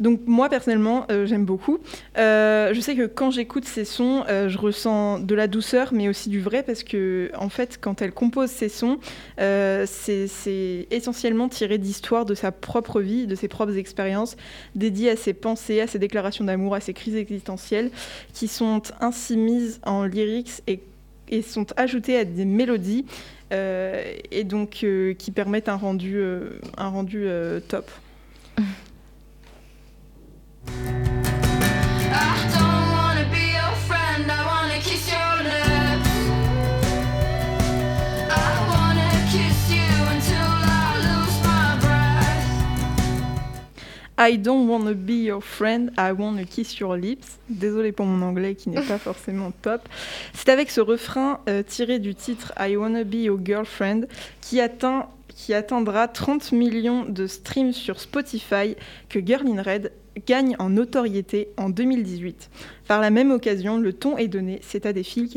Donc 0.00 0.20
moi 0.26 0.48
personnellement, 0.48 1.06
euh, 1.10 1.26
j'aime 1.26 1.44
beaucoup. 1.44 1.78
Euh, 2.18 2.74
je 2.74 2.80
sais 2.80 2.94
que 2.94 3.06
quand 3.06 3.30
j'écoute 3.30 3.64
ces 3.64 3.84
sons, 3.84 4.24
euh, 4.28 4.48
je 4.48 4.58
ressens 4.58 5.18
de 5.20 5.34
la 5.34 5.46
douceur, 5.46 5.92
mais 5.92 6.08
aussi 6.08 6.28
du 6.28 6.40
vrai, 6.40 6.62
parce 6.62 6.82
que 6.82 7.30
en 7.36 7.48
fait, 7.48 7.78
quand 7.80 8.02
elle 8.02 8.12
compose 8.12 8.50
ces 8.50 8.68
sons, 8.68 8.98
c'est 9.38 10.86
essentiellement 10.90 11.48
tiré 11.48 11.78
d'histoires 11.78 12.24
de 12.24 12.34
sa 12.34 12.52
propre 12.52 13.00
vie, 13.00 13.26
de 13.26 13.34
ses 13.34 13.48
propres 13.48 13.76
expériences, 13.76 14.36
dédiées 14.74 15.10
à 15.10 15.16
ses 15.16 15.34
pensées, 15.34 15.80
à 15.80 15.86
ses 15.86 15.98
déclarations 15.98 16.44
d'amour, 16.44 16.74
à 16.74 16.80
ses 16.80 16.92
crises 16.92 17.16
existentielles, 17.16 17.90
qui 18.32 18.48
sont 18.48 18.82
ainsi 19.00 19.36
mises 19.36 19.80
en 19.84 20.04
lyrics 20.04 20.62
et, 20.66 20.80
et 21.28 21.42
sont 21.42 21.66
ajoutées 21.76 22.18
à 22.18 22.24
des 22.24 22.44
mélodies, 22.44 23.06
et 23.50 24.44
donc 24.44 24.84
qui 25.18 25.30
permettent 25.30 25.68
un 25.68 25.76
rendu, 25.76 26.20
un 26.76 26.88
rendu 26.88 27.28
top. 27.68 27.90
I 44.18 44.38
don't 44.38 44.66
wanna 44.68 44.94
be 44.94 45.24
your 45.24 45.42
friend, 45.42 45.90
I 45.98 46.12
wanna 46.12 46.44
kiss 46.44 46.78
your 46.78 46.96
lips. 46.96 47.38
Désolée 47.50 47.92
pour 47.92 48.06
mon 48.06 48.24
anglais 48.26 48.54
qui 48.54 48.70
n'est 48.70 48.80
pas 48.80 48.98
forcément 48.98 49.52
top. 49.62 49.82
C'est 50.32 50.48
avec 50.48 50.70
ce 50.70 50.80
refrain 50.80 51.40
euh, 51.48 51.62
tiré 51.62 51.98
du 51.98 52.14
titre 52.14 52.52
I 52.58 52.76
wanna 52.76 53.04
be 53.04 53.16
your 53.16 53.38
girlfriend 53.44 54.06
qui 54.40 54.60
atteint 54.60 55.08
qui 55.28 55.52
atteindra 55.52 56.08
30 56.08 56.52
millions 56.52 57.04
de 57.04 57.26
streams 57.26 57.74
sur 57.74 58.00
Spotify 58.00 58.74
que 59.10 59.18
Girl 59.24 59.46
in 59.46 59.60
Red 59.62 59.92
gagne 60.26 60.56
en 60.58 60.70
notoriété 60.70 61.48
en 61.58 61.68
2018. 61.68 62.48
Par 62.88 63.02
la 63.02 63.10
même 63.10 63.30
occasion, 63.30 63.76
le 63.76 63.92
ton 63.92 64.16
est 64.16 64.28
donné, 64.28 64.60
c'est 64.62 64.86
à 64.86 64.94
des 64.94 65.02
filles 65.02 65.28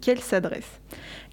qu'elle- 0.00 0.20
s'adresse. 0.20 0.80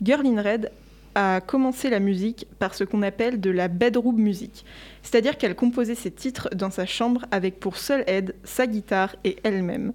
Girl 0.01 0.28
in 0.28 0.42
Red 0.42 0.70
a 1.15 1.41
commencé 1.41 1.89
la 1.89 2.00
musique 2.00 2.48
par 2.60 2.75
ce 2.75 2.84
qu'on 2.84 3.01
appelle 3.01 3.39
de 3.39 3.50
la 3.50 3.68
bedroom 3.68 4.18
music, 4.18 4.65
c'est-à-dire 5.03 5.38
qu'elle 5.38 5.56
composait 5.56 5.96
ses 5.96 6.12
titres 6.12 6.50
dans 6.56 6.70
sa 6.70 6.86
chambre 6.86 7.25
avec 7.32 7.60
pour 7.60 7.77
seule 7.77 8.03
aide 8.08 8.36
sa 8.44 8.68
guitare 8.68 9.15
et 9.24 9.38
elle-même. 9.44 9.94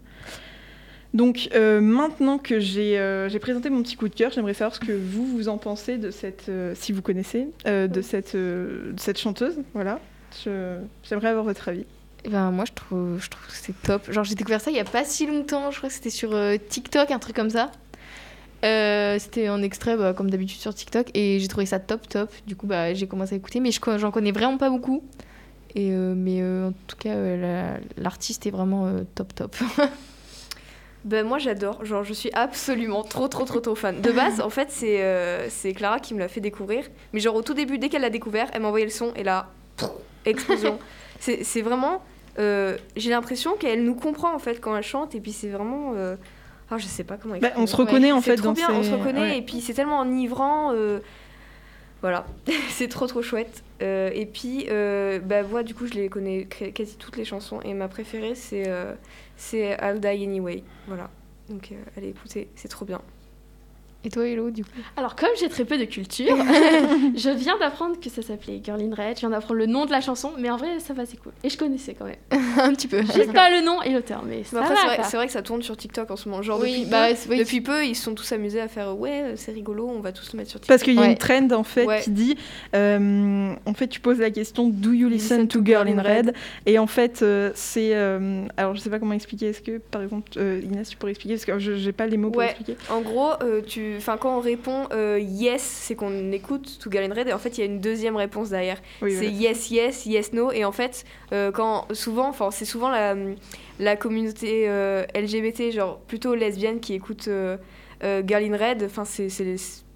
Donc 1.16 1.48
euh, 1.54 1.80
maintenant 1.80 2.36
que 2.36 2.60
j'ai 2.60 2.98
euh, 2.98 3.30
présenté 3.40 3.70
mon 3.70 3.82
petit 3.82 3.96
coup 3.96 4.08
de 4.08 4.14
cœur, 4.14 4.32
j'aimerais 4.32 4.52
savoir 4.52 4.74
ce 4.74 4.80
que 4.80 4.92
vous 4.92 5.26
vous 5.26 5.48
en 5.48 5.56
pensez 5.56 5.96
de 5.96 6.10
cette, 6.10 6.50
euh, 6.50 6.74
si 6.74 6.92
vous 6.92 7.00
connaissez, 7.00 7.48
euh, 7.66 7.88
de 7.88 8.02
cette, 8.02 8.36
de 8.36 8.94
cette 8.98 9.18
chanteuse. 9.18 9.56
Voilà. 9.72 9.98
J'aimerais 10.44 11.28
avoir 11.28 11.44
votre 11.44 11.68
avis. 11.70 11.86
Eh 12.24 12.28
ben, 12.28 12.50
moi, 12.50 12.64
je 12.66 12.72
trouve, 12.72 13.18
je 13.18 13.30
trouve 13.30 13.46
que 13.46 13.54
c'est 13.54 13.80
top. 13.82 14.10
Genre, 14.10 14.24
j'ai 14.24 14.34
découvert 14.34 14.60
ça 14.60 14.70
il 14.70 14.76
y 14.76 14.80
a 14.80 14.84
pas 14.84 15.04
si 15.04 15.26
longtemps. 15.26 15.70
Je 15.70 15.78
crois 15.78 15.88
que 15.88 15.94
c'était 15.94 16.10
sur 16.10 16.36
TikTok, 16.68 17.10
un 17.10 17.18
truc 17.18 17.34
comme 17.34 17.50
ça. 17.50 17.70
Euh, 18.64 19.18
c'était 19.18 19.48
en 19.48 19.62
extrait, 19.62 19.96
bah, 19.96 20.12
comme 20.12 20.30
d'habitude, 20.30 20.58
sur 20.60 20.74
TikTok. 20.74 21.08
Et 21.14 21.38
j'ai 21.40 21.48
trouvé 21.48 21.66
ça 21.66 21.78
top, 21.78 22.08
top. 22.08 22.30
Du 22.46 22.56
coup, 22.56 22.66
bah, 22.66 22.94
j'ai 22.94 23.06
commencé 23.06 23.34
à 23.34 23.38
écouter. 23.38 23.60
Mais 23.60 23.70
je 23.70 23.80
j'en 23.98 24.10
connais 24.10 24.32
vraiment 24.32 24.58
pas 24.58 24.70
beaucoup. 24.70 25.02
Et, 25.74 25.90
euh, 25.92 26.14
mais 26.16 26.40
euh, 26.40 26.68
en 26.68 26.72
tout 26.86 26.96
cas, 26.96 27.14
la- 27.14 27.78
l'artiste 27.96 28.46
est 28.46 28.50
vraiment 28.50 28.90
top, 29.14 29.34
top. 29.34 29.56
Ben 31.04 31.24
moi 31.24 31.38
j'adore, 31.38 31.84
genre 31.84 32.02
je 32.02 32.12
suis 32.12 32.32
absolument 32.32 33.04
trop 33.04 33.28
trop 33.28 33.44
trop 33.44 33.60
trop 33.60 33.76
fan. 33.76 34.00
De 34.00 34.10
base 34.10 34.40
en 34.40 34.50
fait 34.50 34.72
c'est 34.72 35.72
Clara 35.72 36.00
qui 36.00 36.14
me 36.14 36.18
l'a 36.18 36.26
fait 36.26 36.40
découvrir, 36.40 36.84
mais 37.12 37.20
genre 37.20 37.36
au 37.36 37.42
tout 37.42 37.54
début 37.54 37.78
dès 37.78 37.88
qu'elle 37.88 38.02
l'a 38.02 38.10
découvert, 38.10 38.48
elle 38.52 38.62
m'a 38.62 38.66
envoyé 38.66 38.84
le 38.84 38.90
son 38.90 39.12
et 39.14 39.22
là, 39.22 39.50
pff, 39.76 39.88
explosion. 40.24 40.80
c'est 41.20 41.62
vraiment, 41.62 42.02
j'ai 42.36 43.10
l'impression 43.10 43.54
qu'elle 43.54 43.84
nous 43.84 43.94
comprend 43.94 44.34
en 44.34 44.40
fait 44.40 44.60
quand 44.60 44.76
elle 44.76 44.82
chante 44.82 45.14
et 45.14 45.20
puis 45.20 45.30
c'est 45.30 45.48
vraiment, 45.50 45.92
ah 46.70 46.78
je 46.78 46.86
sais 46.86 47.04
pas 47.04 47.16
comment 47.16 47.36
Bah, 47.38 47.50
on 47.56 47.66
se 47.66 47.76
reconnaît 47.76 48.12
en 48.12 48.20
C'est 48.20 48.30
fait 48.32 48.36
trop 48.36 48.46
dans 48.48 48.52
bien, 48.54 48.68
ces- 48.68 48.74
on 48.74 48.82
se 48.82 48.92
reconnaît 48.92 49.20
ouais. 49.20 49.38
et 49.38 49.42
puis 49.42 49.60
c'est 49.60 49.74
tellement 49.74 50.00
enivrant. 50.00 50.72
euh, 50.74 50.98
voilà, 52.02 52.26
c'est 52.70 52.88
trop 52.88 53.06
trop 53.06 53.22
chouette. 53.22 53.62
Euh, 53.82 54.10
et 54.14 54.26
puis, 54.26 54.66
euh, 54.70 55.18
bah, 55.18 55.42
moi, 55.44 55.62
du 55.62 55.74
coup, 55.74 55.86
je 55.86 55.94
les 55.94 56.08
connais 56.08 56.44
quasi 56.44 56.96
toutes 56.96 57.16
les 57.16 57.24
chansons. 57.24 57.60
Et 57.62 57.72
ma 57.74 57.88
préférée, 57.88 58.34
c'est 58.34 58.64
euh, 58.68 58.94
c'est 59.36 59.76
I'll 59.82 59.98
Die 60.00 60.06
Anyway. 60.08 60.62
Voilà. 60.86 61.10
Donc, 61.48 61.72
allez 61.96 62.08
écouter, 62.10 62.48
c'est 62.54 62.68
trop 62.68 62.84
bien. 62.84 63.00
Et 64.06 64.08
toi, 64.08 64.24
Hello, 64.24 64.50
du 64.50 64.62
coup 64.62 64.70
Alors, 64.96 65.16
comme 65.16 65.30
j'ai 65.40 65.48
très 65.48 65.64
peu 65.64 65.76
de 65.78 65.84
culture, 65.84 66.36
je 67.16 67.30
viens 67.36 67.58
d'apprendre 67.58 67.98
que 67.98 68.08
ça 68.08 68.22
s'appelait 68.22 68.60
Girl 68.62 68.80
in 68.80 68.94
Red. 68.94 69.16
Je 69.16 69.20
viens 69.20 69.30
d'apprendre 69.30 69.56
le 69.58 69.66
nom 69.66 69.84
de 69.84 69.90
la 69.90 70.00
chanson, 70.00 70.30
mais 70.38 70.48
en 70.48 70.56
vrai, 70.56 70.78
ça 70.78 70.94
va, 70.94 71.04
c'est 71.06 71.16
cool. 71.16 71.32
Et 71.42 71.48
je 71.50 71.58
connaissais 71.58 71.94
quand 71.94 72.04
même. 72.04 72.14
Un 72.60 72.72
petit 72.72 72.86
peu. 72.86 73.00
Juste 73.02 73.32
pas 73.32 73.50
le 73.50 73.64
nom 73.64 73.82
et 73.82 73.90
l'auteur, 73.90 74.22
mais 74.24 74.44
ça 74.44 74.60
Mais 74.60 74.66
après, 74.66 74.96
va, 74.98 75.02
c'est 75.02 75.16
vrai, 75.16 75.26
que 75.26 75.32
ça 75.32 75.42
tourne 75.42 75.60
sur 75.62 75.76
TikTok 75.76 76.08
en 76.12 76.14
ce 76.16 76.28
moment. 76.28 76.40
Genre, 76.40 76.60
Oui, 76.60 76.70
depuis, 76.70 76.84
bah, 76.88 77.08
peu, 77.08 77.30
oui. 77.30 77.38
depuis 77.40 77.60
peu, 77.60 77.84
ils 77.84 77.96
se 77.96 78.04
sont 78.04 78.14
tous 78.14 78.30
amusés 78.30 78.60
à 78.60 78.68
faire 78.68 78.96
Ouais, 78.96 79.22
euh, 79.24 79.32
c'est 79.34 79.50
rigolo, 79.50 79.88
on 79.92 79.98
va 79.98 80.12
tous 80.12 80.32
le 80.32 80.36
mettre 80.38 80.50
sur 80.50 80.60
TikTok. 80.60 80.68
Parce 80.68 80.84
qu'il 80.84 80.94
y 80.94 80.98
a 80.98 81.00
Ouais. 81.00 81.10
une 81.10 81.18
trend 81.18 81.50
en 81.50 81.64
fait 81.64 81.84
Ouais. 81.84 82.00
qui 82.00 82.10
dit, 82.10 82.36
euh, 82.76 83.52
en 83.66 83.74
fait 83.74 83.88
tu 83.88 83.98
poses 83.98 84.20
la 84.20 84.30
question 84.30 84.68
Do 84.68 84.92
you 84.92 85.08
listen 85.08 85.48
to 85.48 85.64
Girl 85.64 85.88
in 85.88 86.00
Red? 86.00 86.32
Et 86.64 86.78
en 86.78 86.86
fait 86.86 87.22
euh, 87.22 87.50
c'est, 87.54 87.90
euh, 87.94 88.44
alors 88.56 88.74
je 88.76 88.80
sais 88.80 88.90
pas 88.90 89.00
comment 89.00 89.14
expliquer. 89.14 89.48
Est-ce 89.48 89.62
que 89.62 89.78
par 89.78 90.02
exemple 90.02 90.30
euh, 90.36 90.60
Inès 90.62 90.88
tu 90.88 90.96
pourrais 90.96 91.10
expliquer? 91.12 91.34
Parce 91.34 91.44
que 91.44 91.58
je 91.58 91.74
j'ai 91.74 91.92
pas 91.92 92.06
les 92.06 92.16
mots 92.16 92.30
pour 92.30 92.38
Ouais. 92.38 92.46
expliquer. 92.46 92.76
En 92.90 93.00
gros, 93.00 93.32
euh, 93.42 93.60
tu... 93.96 94.02
enfin, 94.02 94.16
quand 94.16 94.36
on 94.36 94.40
répond 94.40 94.86
euh, 94.92 95.18
yes, 95.20 95.62
c'est 95.62 95.94
qu'on 95.94 96.32
écoute 96.32 96.78
To 96.80 96.90
Girl 96.90 97.10
in 97.10 97.14
Red. 97.14 97.28
Et 97.28 97.32
en 97.32 97.38
fait, 97.38 97.58
il 97.58 97.60
y 97.60 97.62
a 97.62 97.66
une 97.66 97.80
deuxième 97.80 98.16
réponse 98.16 98.50
derrière. 98.50 98.80
Oui, 99.02 99.12
c'est 99.12 99.26
voilà. 99.28 99.30
yes, 99.36 99.70
yes, 99.70 100.06
yes, 100.06 100.32
no. 100.32 100.52
Et 100.52 100.64
en 100.64 100.72
fait, 100.72 101.04
euh, 101.32 101.50
quand 101.52 101.86
souvent, 101.92 102.28
enfin, 102.28 102.50
c'est 102.50 102.64
souvent 102.64 102.90
la, 102.90 103.14
la 103.78 103.96
communauté 103.96 104.66
euh, 104.68 105.04
LGBT, 105.14 105.70
genre 105.72 105.98
plutôt 105.98 106.34
lesbienne, 106.34 106.80
qui 106.80 106.94
écoute 106.94 107.28
Girl 108.02 108.44
in 108.44 108.56
Red. 108.56 108.82
Enfin, 108.84 109.04
c'est 109.04 109.28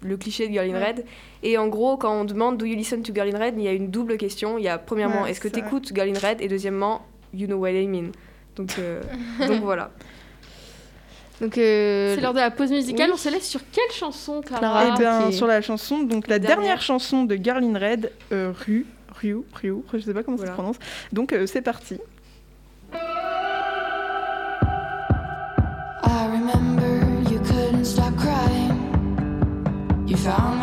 le 0.03 0.17
cliché 0.17 0.47
de 0.47 0.53
Girl 0.53 0.69
in 0.69 0.73
Ouais. 0.73 0.87
Red. 0.87 1.05
Et 1.43 1.57
en 1.57 1.67
gros, 1.67 1.97
quand 1.97 2.21
on 2.21 2.25
demande 2.25 2.57
Do 2.57 2.65
you 2.65 2.75
listen 2.75 3.03
to 3.03 3.13
Girl 3.13 3.33
in 3.33 3.37
Red, 3.37 3.55
il 3.57 3.63
y 3.63 3.67
a 3.67 3.73
une 3.73 3.89
double 3.89 4.17
question. 4.17 4.57
Il 4.57 4.63
y 4.63 4.67
a 4.67 4.77
premièrement, 4.77 5.23
Ouais, 5.23 5.31
est-ce 5.31 5.39
que 5.39 5.47
tu 5.47 5.59
écoutes 5.59 5.93
Girl 5.93 6.09
in 6.09 6.19
Red? 6.19 6.41
Et 6.41 6.47
deuxièmement, 6.47 7.05
you 7.33 7.47
know 7.47 7.57
what 7.57 7.71
I 7.71 7.87
mean. 7.87 8.11
Donc, 8.55 8.75
euh, 8.79 9.01
donc 9.47 9.61
voilà. 9.61 9.91
Donc, 11.41 11.57
euh, 11.57 12.13
C'est 12.15 12.21
l'heure 12.21 12.33
de 12.33 12.39
la 12.39 12.51
pause 12.51 12.69
musicale. 12.71 13.07
Oui. 13.09 13.13
On 13.15 13.17
se 13.17 13.29
laisse 13.29 13.49
sur 13.49 13.61
quelle 13.71 13.91
chanson, 13.91 14.41
Clara. 14.41 14.93
Eh 14.93 14.97
bien, 14.99 15.27
est- 15.27 15.31
sur 15.31 15.47
la 15.47 15.61
chanson, 15.61 16.03
donc 16.03 16.27
la 16.27 16.37
Dernière. 16.39 16.57
dernière, 16.59 16.81
chanson 16.81 17.23
de 17.23 17.35
Girl 17.35 17.63
in 17.63 17.73
Red, 17.77 18.11
euh, 18.31 18.53
Rue, 18.65 18.85
Ryu, 19.19 19.37
Ryu, 19.53 19.77
je 19.93 19.99
sais 19.99 20.13
pas 20.13 20.21
comment 20.23 20.37
ça 20.37 20.45
se 20.45 20.51
prononce. 20.51 20.77
Donc 21.11 21.33
euh, 21.33 21.45
c'est 21.47 21.61
parti. 21.61 21.97
I 26.03 26.27
remember 26.27 27.31
you 27.31 27.39
couldn't 27.39 27.85
stop 27.85 28.15
crying. 28.17 28.77
You 30.07 30.17
found 30.17 30.60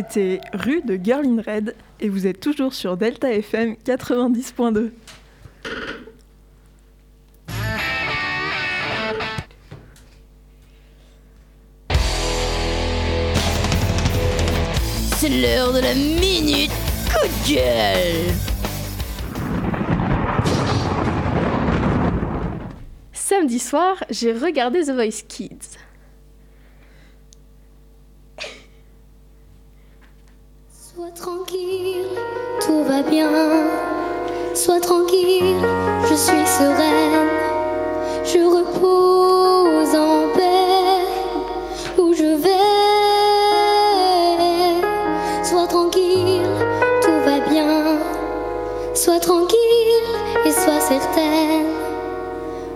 C'était 0.00 0.40
rue 0.54 0.80
de 0.80 0.98
Girl 1.02 1.26
in 1.26 1.42
Red 1.42 1.74
et 2.00 2.08
vous 2.08 2.26
êtes 2.26 2.40
toujours 2.40 2.72
sur 2.72 2.96
Delta 2.96 3.30
FM 3.30 3.74
90.2. 3.84 4.92
C'est 15.18 15.28
l'heure 15.28 15.74
de 15.74 15.80
la 15.80 15.94
minute 15.94 16.70
coup 17.12 17.28
de 17.28 17.54
gueule. 17.54 18.34
Samedi 23.12 23.58
soir, 23.58 24.02
j'ai 24.08 24.32
regardé 24.32 24.82
The 24.82 24.92
Voice 24.92 25.22
Kids. 25.28 25.76
Bien. 33.02 33.30
Sois 34.54 34.80
tranquille, 34.80 35.56
je 36.08 36.14
suis 36.14 36.46
sereine. 36.46 37.28
Je 38.24 38.38
repose 38.38 39.94
en 39.94 40.28
paix 40.34 41.06
où 41.98 42.12
je 42.12 42.36
vais? 42.36 42.50
Sois 45.44 45.66
tranquille, 45.66 46.42
tout 47.02 47.20
va 47.24 47.40
bien. 47.48 47.98
Sois 48.94 49.20
tranquille 49.20 49.58
et 50.44 50.50
sois 50.50 50.80
certaine. 50.80 51.66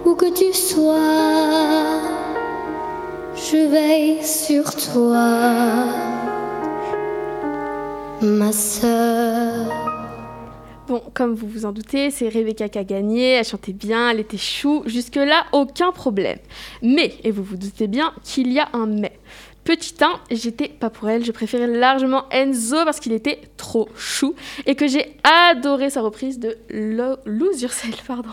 Où 0.05 0.15
que 0.15 0.31
tu 0.31 0.53
sois, 0.53 0.95
je 3.35 3.67
veille 3.67 4.25
sur 4.25 4.65
toi 4.93 5.29
ma 8.25 8.53
sœur. 8.53 9.04
Comme 11.15 11.35
vous 11.35 11.47
vous 11.47 11.65
en 11.65 11.71
doutez, 11.71 12.11
c'est 12.11 12.29
Rebecca 12.29 12.69
qui 12.69 12.77
a 12.79 12.83
gagné, 12.85 13.35
elle 13.35 13.45
chantait 13.45 13.73
bien, 13.73 14.11
elle 14.11 14.19
était 14.19 14.37
chou, 14.37 14.83
jusque-là, 14.87 15.45
aucun 15.53 15.93
problème. 15.93 16.39
Mais, 16.83 17.15
et 17.23 17.31
vous 17.31 17.45
vous 17.45 17.57
doutez 17.57 17.87
bien 17.87 18.13
qu'il 18.25 18.53
y 18.53 18.59
a 18.59 18.69
un 18.73 18.87
mais. 18.87 19.13
Petit 19.63 19.95
1, 20.03 20.21
j'étais 20.33 20.69
pas 20.69 20.91
pour 20.91 21.09
elle, 21.09 21.25
je 21.25 21.33
préférais 21.33 21.69
largement 21.69 22.25
Enzo 22.31 22.85
parce 22.85 23.01
qu'il 23.01 23.13
était 23.13 23.41
trop 23.57 23.89
chou 23.97 24.35
et 24.67 24.75
que 24.75 24.87
j'ai 24.89 25.17
adoré 25.51 25.89
sa 25.89 26.03
reprise 26.03 26.39
de 26.39 26.59
Lo- 26.69 27.17
Lose 27.25 27.63
Yourself, 27.63 28.03
pardon. 28.07 28.29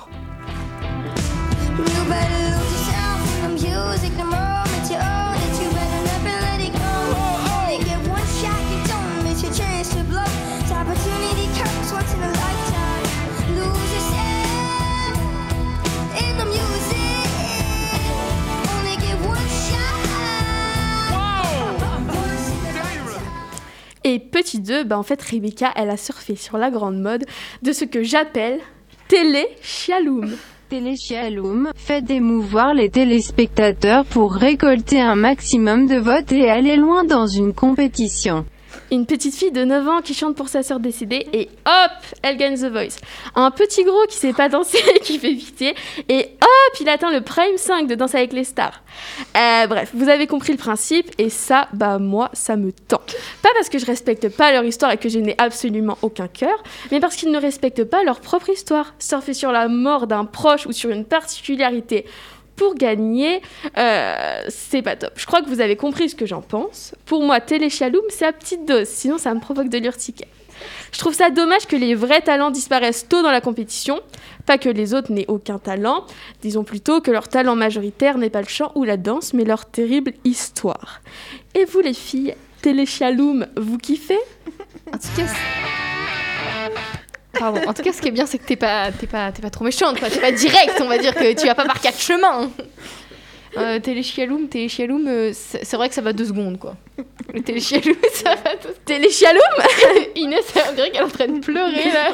Et 24.03 24.17
petit 24.19 24.59
2, 24.59 24.83
bah 24.83 24.97
en 24.97 25.03
fait, 25.03 25.21
Rebecca, 25.21 25.71
elle 25.75 25.91
a 25.91 25.97
surfé 25.97 26.35
sur 26.35 26.57
la 26.57 26.71
grande 26.71 26.99
mode 26.99 27.25
de 27.61 27.71
ce 27.71 27.85
que 27.85 28.01
j'appelle 28.01 28.59
télé 29.07 29.45
chialoum. 29.61 30.35
Téléchialoum, 30.69 31.69
faites 31.75 32.09
émouvoir 32.09 32.73
les 32.73 32.89
téléspectateurs 32.89 34.05
pour 34.05 34.33
récolter 34.33 35.01
un 35.01 35.15
maximum 35.15 35.85
de 35.85 35.97
votes 35.97 36.31
et 36.31 36.49
aller 36.49 36.77
loin 36.77 37.03
dans 37.03 37.27
une 37.27 37.53
compétition. 37.53 38.45
Une 38.93 39.05
petite 39.05 39.33
fille 39.33 39.53
de 39.53 39.63
9 39.63 39.87
ans 39.87 40.01
qui 40.01 40.13
chante 40.13 40.35
pour 40.35 40.49
sa 40.49 40.63
sœur 40.63 40.81
décédée 40.81 41.25
et 41.31 41.47
hop, 41.65 41.91
elle 42.23 42.35
gagne 42.35 42.57
The 42.57 42.69
Voice. 42.69 42.97
Un 43.35 43.49
petit 43.49 43.85
gros 43.85 44.05
qui 44.09 44.17
sait 44.17 44.33
pas 44.33 44.49
danser 44.49 44.83
et 44.93 44.99
qui 45.03 45.17
fait 45.17 45.33
pitié 45.33 45.75
et 46.09 46.27
hop, 46.41 46.77
il 46.81 46.89
atteint 46.89 47.09
le 47.09 47.21
prime 47.21 47.55
5 47.55 47.87
de 47.87 47.95
Danse 47.95 48.15
avec 48.15 48.33
les 48.33 48.43
stars. 48.43 48.81
Euh, 49.37 49.67
bref, 49.67 49.91
vous 49.93 50.09
avez 50.09 50.27
compris 50.27 50.51
le 50.51 50.57
principe 50.57 51.09
et 51.17 51.29
ça, 51.29 51.69
bah 51.71 51.99
moi, 51.99 52.31
ça 52.33 52.57
me 52.57 52.73
tend. 52.73 52.99
Pas 53.41 53.49
parce 53.55 53.69
que 53.69 53.79
je 53.79 53.85
respecte 53.85 54.27
pas 54.27 54.51
leur 54.51 54.65
histoire 54.65 54.91
et 54.91 54.97
que 54.97 55.07
je 55.07 55.19
n'ai 55.19 55.35
absolument 55.37 55.97
aucun 56.01 56.27
cœur, 56.27 56.61
mais 56.91 56.99
parce 56.99 57.15
qu'ils 57.15 57.31
ne 57.31 57.39
respectent 57.39 57.85
pas 57.85 58.03
leur 58.03 58.19
propre 58.19 58.49
histoire. 58.49 58.93
Surfer 58.99 59.33
sur 59.33 59.53
la 59.53 59.69
mort 59.69 60.05
d'un 60.05 60.25
proche 60.25 60.65
ou 60.65 60.73
sur 60.73 60.89
une 60.89 61.05
particularité 61.05 62.05
pour 62.61 62.75
gagner, 62.75 63.41
euh, 63.75 64.43
c'est 64.49 64.83
pas 64.83 64.95
top. 64.95 65.13
Je 65.15 65.25
crois 65.25 65.41
que 65.41 65.49
vous 65.49 65.61
avez 65.61 65.75
compris 65.75 66.09
ce 66.09 66.15
que 66.15 66.27
j'en 66.27 66.41
pense. 66.41 66.93
Pour 67.07 67.23
moi, 67.23 67.39
Téléchaloum, 67.39 68.03
c'est 68.09 68.27
à 68.27 68.31
petite 68.31 68.67
dose, 68.67 68.87
sinon 68.87 69.17
ça 69.17 69.33
me 69.33 69.39
provoque 69.39 69.67
de 69.67 69.79
l'urticaire. 69.79 70.27
Je 70.91 70.99
trouve 70.99 71.15
ça 71.15 71.31
dommage 71.31 71.65
que 71.65 71.75
les 71.75 71.95
vrais 71.95 72.21
talents 72.21 72.51
disparaissent 72.51 73.07
tôt 73.07 73.23
dans 73.23 73.31
la 73.31 73.41
compétition, 73.41 73.99
pas 74.45 74.59
que 74.59 74.69
les 74.69 74.93
autres 74.93 75.11
n'aient 75.11 75.25
aucun 75.27 75.57
talent, 75.57 76.05
disons 76.43 76.63
plutôt 76.63 77.01
que 77.01 77.09
leur 77.09 77.29
talent 77.29 77.55
majoritaire 77.55 78.19
n'est 78.19 78.29
pas 78.29 78.43
le 78.43 78.47
chant 78.47 78.71
ou 78.75 78.83
la 78.83 78.97
danse, 78.97 79.33
mais 79.33 79.43
leur 79.43 79.65
terrible 79.65 80.13
histoire. 80.23 81.01
Et 81.55 81.65
vous 81.65 81.79
les 81.79 81.95
filles, 81.95 82.35
Téléchaloum, 82.61 83.47
vous 83.57 83.79
kiffez? 83.79 84.19
En 84.93 84.99
Pardon. 87.37 87.61
En 87.67 87.73
tout 87.73 87.81
cas, 87.81 87.93
ce 87.93 88.01
qui 88.01 88.09
est 88.09 88.11
bien, 88.11 88.25
c'est 88.25 88.37
que 88.37 88.45
t'es 88.45 88.55
pas, 88.55 88.91
t'es 88.91 89.07
pas, 89.07 89.31
t'es 89.31 89.41
pas 89.41 89.49
trop 89.49 89.63
méchante, 89.63 89.99
quoi. 89.99 90.09
T'es 90.09 90.19
pas 90.19 90.31
direct, 90.31 90.79
on 90.81 90.87
va 90.87 90.97
dire 90.97 91.15
que 91.15 91.33
tu 91.33 91.47
vas 91.47 91.55
pas 91.55 91.65
par 91.65 91.79
quatre 91.79 91.99
chemins. 91.99 92.51
Euh, 93.57 93.79
téléchialoum, 93.79 94.47
téléchialoum, 94.47 95.05
euh, 95.07 95.31
c'est 95.33 95.75
vrai 95.75 95.89
que 95.89 95.95
ça 95.95 96.01
va 96.01 96.13
deux 96.13 96.25
secondes, 96.25 96.57
quoi. 96.57 96.75
Le 97.33 97.41
téléchialoum, 97.41 97.97
ça 98.13 98.35
va 98.35 98.55
deux 98.55 98.73
Téléchaloum 98.85 99.41
Inès, 100.15 100.45
on 100.69 100.73
dirait 100.73 100.91
qu'elle 100.91 101.01
est 101.01 101.05
en 101.05 101.09
train 101.09 101.27
de 101.27 101.39
pleurer, 101.39 101.91
là. 101.91 102.11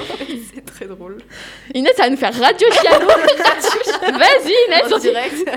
C'est 0.54 0.66
très 0.66 0.86
drôle. 0.86 1.18
Inès, 1.76 1.94
ça 1.96 2.04
va 2.04 2.10
nous 2.10 2.18
faire 2.18 2.34
Radio 2.34 2.68
Chialoum 2.72 3.08
Vas-y 4.18 4.54
Inès, 4.68 4.92
En 4.92 4.98
direct. 4.98 5.50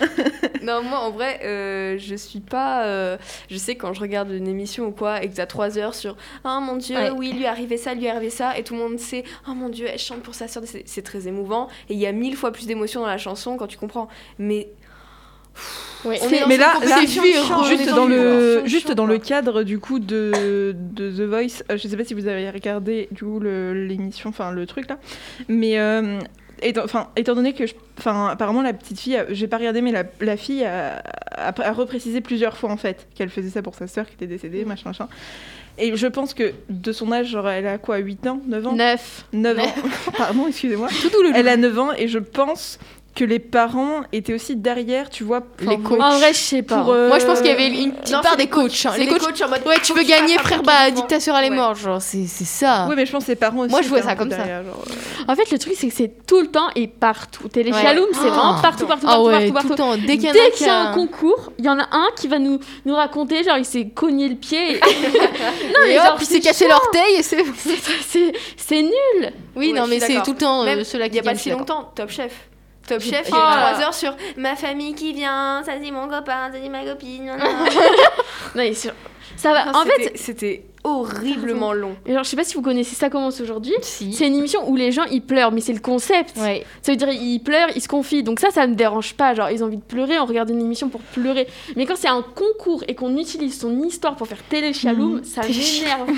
non, 0.62 0.82
moi 0.82 0.98
en 1.00 1.10
vrai, 1.10 1.40
euh, 1.44 1.96
je 1.98 2.14
suis 2.14 2.40
pas. 2.40 2.84
euh, 2.86 3.16
je 3.50 3.56
sais 3.56 3.74
quand 3.76 3.92
je 3.92 4.00
regarde 4.00 4.30
une 4.30 4.48
émission 4.48 4.86
ou 4.86 4.90
quoi 4.90 5.22
et 5.22 5.28
que 5.28 5.34
t'as 5.36 5.46
3 5.46 5.78
heures 5.78 5.94
sur 5.94 6.16
Oh 6.44 6.58
mon 6.60 6.76
dieu, 6.76 6.96
Ouais. 6.96 7.10
oui, 7.10 7.32
lui 7.32 7.44
est 7.44 7.46
arrivé 7.48 7.76
ça, 7.76 7.94
lui 7.94 8.06
est 8.06 8.10
arrivé 8.10 8.30
ça, 8.30 8.58
et 8.58 8.62
tout 8.62 8.74
le 8.74 8.80
monde 8.80 8.98
sait 8.98 9.24
Oh 9.48 9.54
mon 9.54 9.68
dieu, 9.68 9.86
elle 9.90 9.98
chante 9.98 10.22
pour 10.22 10.34
sa 10.34 10.48
soeur. 10.48 10.62
C'est 10.84 11.02
très 11.02 11.28
émouvant 11.28 11.68
et 11.88 11.94
il 11.94 11.98
y 11.98 12.06
a 12.06 12.12
mille 12.12 12.36
fois 12.36 12.50
plus 12.52 12.66
d'émotion 12.66 13.00
dans 13.00 13.06
la 13.06 13.18
chanson 13.18 13.56
quand 13.56 13.66
tu 13.66 13.78
comprends. 13.78 14.08
Mais. 14.38 14.68
Ouais, 16.04 16.18
On 16.22 16.28
c'est- 16.28 16.36
est 16.36 16.40
dans 16.40 16.46
Mais 16.48 16.56
là, 16.58 16.74
là, 16.86 17.02
est 17.02 17.06
juste 17.06 17.88
dans 17.88 18.04
le, 18.06 18.62
juste 18.66 18.92
dans 18.92 19.06
cadre 19.18 19.62
du 19.62 19.78
coup 19.78 19.98
de, 19.98 20.74
de 20.92 21.10
The 21.10 21.22
Voice, 21.28 21.62
euh, 21.70 21.78
je 21.78 21.88
sais 21.88 21.96
pas 21.96 22.04
si 22.04 22.12
vous 22.12 22.26
avez 22.28 22.50
regardé 22.50 23.08
du 23.10 23.24
coup 23.24 23.40
l'émission, 23.40 24.28
enfin 24.28 24.52
le 24.52 24.66
truc 24.66 24.88
là, 24.90 24.98
mais 25.48 25.78
euh, 25.78 26.18
enfin, 26.82 27.08
étant 27.16 27.34
donné 27.34 27.52
que, 27.52 27.66
je- 27.66 27.74
enfin 27.98 28.28
apparemment 28.28 28.62
la 28.62 28.72
petite 28.72 28.98
fille, 29.00 29.16
a- 29.16 29.26
j'ai 29.32 29.46
pas 29.48 29.58
regardé, 29.58 29.80
mais 29.82 29.92
la, 29.92 30.04
la 30.20 30.36
fille 30.36 30.64
a, 30.64 31.02
a, 31.36 31.48
a 31.60 31.72
reprécisé 31.72 32.20
plusieurs 32.20 32.56
fois 32.56 32.70
en 32.70 32.76
fait 32.76 33.06
qu'elle 33.14 33.30
faisait 33.30 33.50
ça 33.50 33.62
pour 33.62 33.74
sa 33.74 33.86
sœur 33.86 34.06
qui 34.06 34.14
était 34.14 34.26
décédée, 34.26 34.64
Mm. 34.64 34.68
machin 34.68 34.88
machin. 34.90 35.08
Et 35.78 35.94
je 35.94 36.06
pense 36.06 36.32
que 36.32 36.52
de 36.70 36.90
son 36.92 37.12
âge, 37.12 37.28
genre 37.28 37.48
elle 37.50 37.66
a 37.66 37.76
quoi, 37.76 37.98
8 37.98 38.26
ans, 38.26 38.40
9 38.46 38.66
ans? 38.66 38.72
Neuf. 38.74 39.26
9 39.34 39.58
ans, 39.58 39.74
pardon, 40.16 40.46
excusez-moi. 40.48 40.88
Tout 41.02 41.10
doux, 41.10 41.22
le 41.22 41.32
Elle 41.34 41.48
a 41.48 41.56
9 41.58 41.78
ans 41.78 41.92
et 41.92 42.08
je 42.08 42.18
pense 42.18 42.78
que 43.16 43.24
les 43.24 43.38
parents 43.40 44.02
étaient 44.12 44.34
aussi 44.34 44.54
derrière, 44.54 45.10
tu 45.10 45.24
vois. 45.24 45.40
Les 45.60 45.78
coachs. 45.78 46.00
En 46.00 46.18
vrai, 46.18 46.32
je 46.32 46.38
sais 46.38 46.62
pas. 46.62 46.82
pour, 46.82 46.92
euh, 46.92 47.08
Moi, 47.08 47.18
je 47.18 47.24
pense 47.26 47.38
qu'il 47.38 47.48
y 47.48 47.50
avait 47.50 47.66
une 47.68 47.92
petite 47.92 48.14
Non, 48.14 48.20
part 48.20 48.36
des 48.36 48.46
coachs. 48.46 48.86
hein. 48.86 48.92
Les 48.98 49.06
coachs. 49.06 49.18
coachs 49.20 49.42
en 49.42 49.48
mode, 49.48 49.62
Ouais, 49.66 49.78
tu 49.82 49.92
veux 49.94 50.02
gagner, 50.04 50.36
frère, 50.38 50.62
bah, 50.62 50.72
soeur, 51.18 51.36
elle 51.38 51.46
est 51.46 51.50
Ouais. 51.50 51.56
morte. 51.56 51.78
Genre, 51.78 52.00
c'est 52.02 52.26
c'est 52.26 52.44
ça. 52.44 52.86
Oui, 52.88 52.94
mais 52.96 53.06
je 53.06 53.12
pense 53.12 53.24
que 53.24 53.30
les 53.30 53.36
parents 53.36 53.60
aussi. 53.60 53.70
Moi, 53.70 53.82
je 53.82 53.88
vois 53.88 54.02
ça 54.02 54.14
comme 54.14 54.30
ça. 54.30 54.36
genre, 54.36 54.46
euh. 54.86 55.26
En 55.28 55.34
fait, 55.34 55.50
le 55.50 55.58
truc, 55.58 55.72
c'est 55.76 55.88
que 55.88 55.94
c'est 55.94 56.12
tout 56.26 56.40
le 56.40 56.46
temps 56.48 56.68
et 56.76 56.86
partout. 56.86 57.48
Télé 57.48 57.72
Ouais. 57.72 57.82
Chaloum, 57.82 58.06
c'est 58.12 58.20
vraiment 58.20 58.54
Ah. 58.56 58.62
partout, 58.62 58.86
partout, 58.86 59.06
Ah 59.08 59.12
partout, 59.14 59.26
ouais, 59.28 59.32
partout, 59.32 59.46
tout 59.46 59.52
le 59.72 59.76
partout. 59.76 59.96
temps. 59.96 60.06
Dès 60.06 60.18
qu'il 60.18 60.24
y 60.24 60.28
a 60.28 60.50
qu'il 60.50 60.66
y 60.66 60.70
a 60.70 60.76
un 60.90 60.92
concours, 60.94 61.52
il 61.58 61.64
y 61.64 61.68
en 61.68 61.78
a 61.78 61.86
un 61.90 62.08
qui 62.16 62.28
va 62.28 62.38
nous, 62.38 62.60
nous 62.84 62.94
raconter, 62.94 63.42
genre, 63.42 63.56
il 63.58 63.64
s'est 63.64 63.86
cogné 63.88 64.28
le 64.28 64.36
pied. 64.36 64.76
et- 64.76 64.80
non, 64.80 65.80
Et 65.86 65.88
mais 65.88 65.98
hop, 65.98 66.04
genre, 66.04 66.16
il 66.20 66.26
s'est 66.26 66.40
cassé 66.40 66.68
l'orteil 66.68 67.14
et 67.18 67.22
c'est. 67.22 67.42
C'est 68.06 68.32
c'est 68.56 68.82
nul. 68.82 69.32
Oui, 69.56 69.72
non, 69.72 69.86
mais 69.86 70.00
c'est 70.00 70.22
tout 70.22 70.32
le 70.32 70.38
temps 70.38 70.62
euh, 70.62 70.64
Même, 70.66 70.84
ceux-là 70.84 71.06
Il 71.06 71.08
qui 71.10 71.14
n'y 71.14 71.20
a 71.20 71.22
pas 71.22 71.34
si 71.34 71.50
longtemps, 71.50 71.90
Top 71.94 72.10
Chef. 72.10 72.32
Top 72.86 73.00
Chef, 73.00 73.02
j'ai 73.02 73.10
il 73.10 73.14
y 73.14 73.16
a 73.16 73.22
eu 73.26 73.30
pas- 73.30 73.72
3 73.74 73.80
heures 73.84 73.94
sur 73.94 74.14
ma 74.36 74.54
famille 74.56 74.94
qui 74.94 75.12
vient, 75.12 75.62
ça 75.64 75.72
c'est 75.82 75.90
mon 75.90 76.08
copain, 76.08 76.50
ça 76.52 76.58
c'est 76.62 76.68
ma 76.68 76.84
copine. 76.84 77.32
Non, 78.54 78.62
mais 78.62 78.74
sur- 78.74 78.92
ça 79.36 79.52
va. 79.52 79.66
Non, 79.66 79.80
en 79.80 79.84
fait, 79.84 80.12
c'était 80.16 80.64
horriblement 80.86 81.72
long. 81.72 81.96
genre, 82.06 82.24
je 82.24 82.28
sais 82.28 82.36
pas 82.36 82.44
si 82.44 82.54
vous 82.54 82.62
connaissez 82.62 82.94
ça 82.94 83.10
commence 83.10 83.40
aujourd'hui. 83.40 83.74
Si. 83.82 84.12
C'est 84.12 84.26
une 84.26 84.36
émission 84.36 84.68
où 84.68 84.76
les 84.76 84.92
gens 84.92 85.04
ils 85.10 85.20
pleurent, 85.22 85.52
mais 85.52 85.60
c'est 85.60 85.72
le 85.72 85.80
concept. 85.80 86.36
Ouais. 86.38 86.64
Ça 86.82 86.92
veut 86.92 86.96
dire 86.96 87.08
ils 87.10 87.40
pleurent, 87.40 87.68
ils 87.74 87.82
se 87.82 87.88
confient. 87.88 88.22
Donc 88.22 88.40
ça, 88.40 88.50
ça 88.50 88.66
me 88.66 88.74
dérange 88.74 89.14
pas. 89.14 89.34
Genre 89.34 89.50
ils 89.50 89.62
ont 89.62 89.66
envie 89.66 89.76
de 89.76 89.82
pleurer, 89.82 90.18
on 90.18 90.26
regarde 90.26 90.50
une 90.50 90.60
émission 90.60 90.88
pour 90.88 91.00
pleurer. 91.00 91.46
Mais 91.76 91.86
quand 91.86 91.96
c'est 91.96 92.08
un 92.08 92.22
concours 92.22 92.84
et 92.88 92.94
qu'on 92.94 93.16
utilise 93.16 93.58
son 93.58 93.82
histoire 93.82 94.16
pour 94.16 94.26
faire 94.28 94.42
télé 94.48 94.72
chaloum, 94.72 95.22
ça 95.24 95.42
m'énerve. 95.42 96.08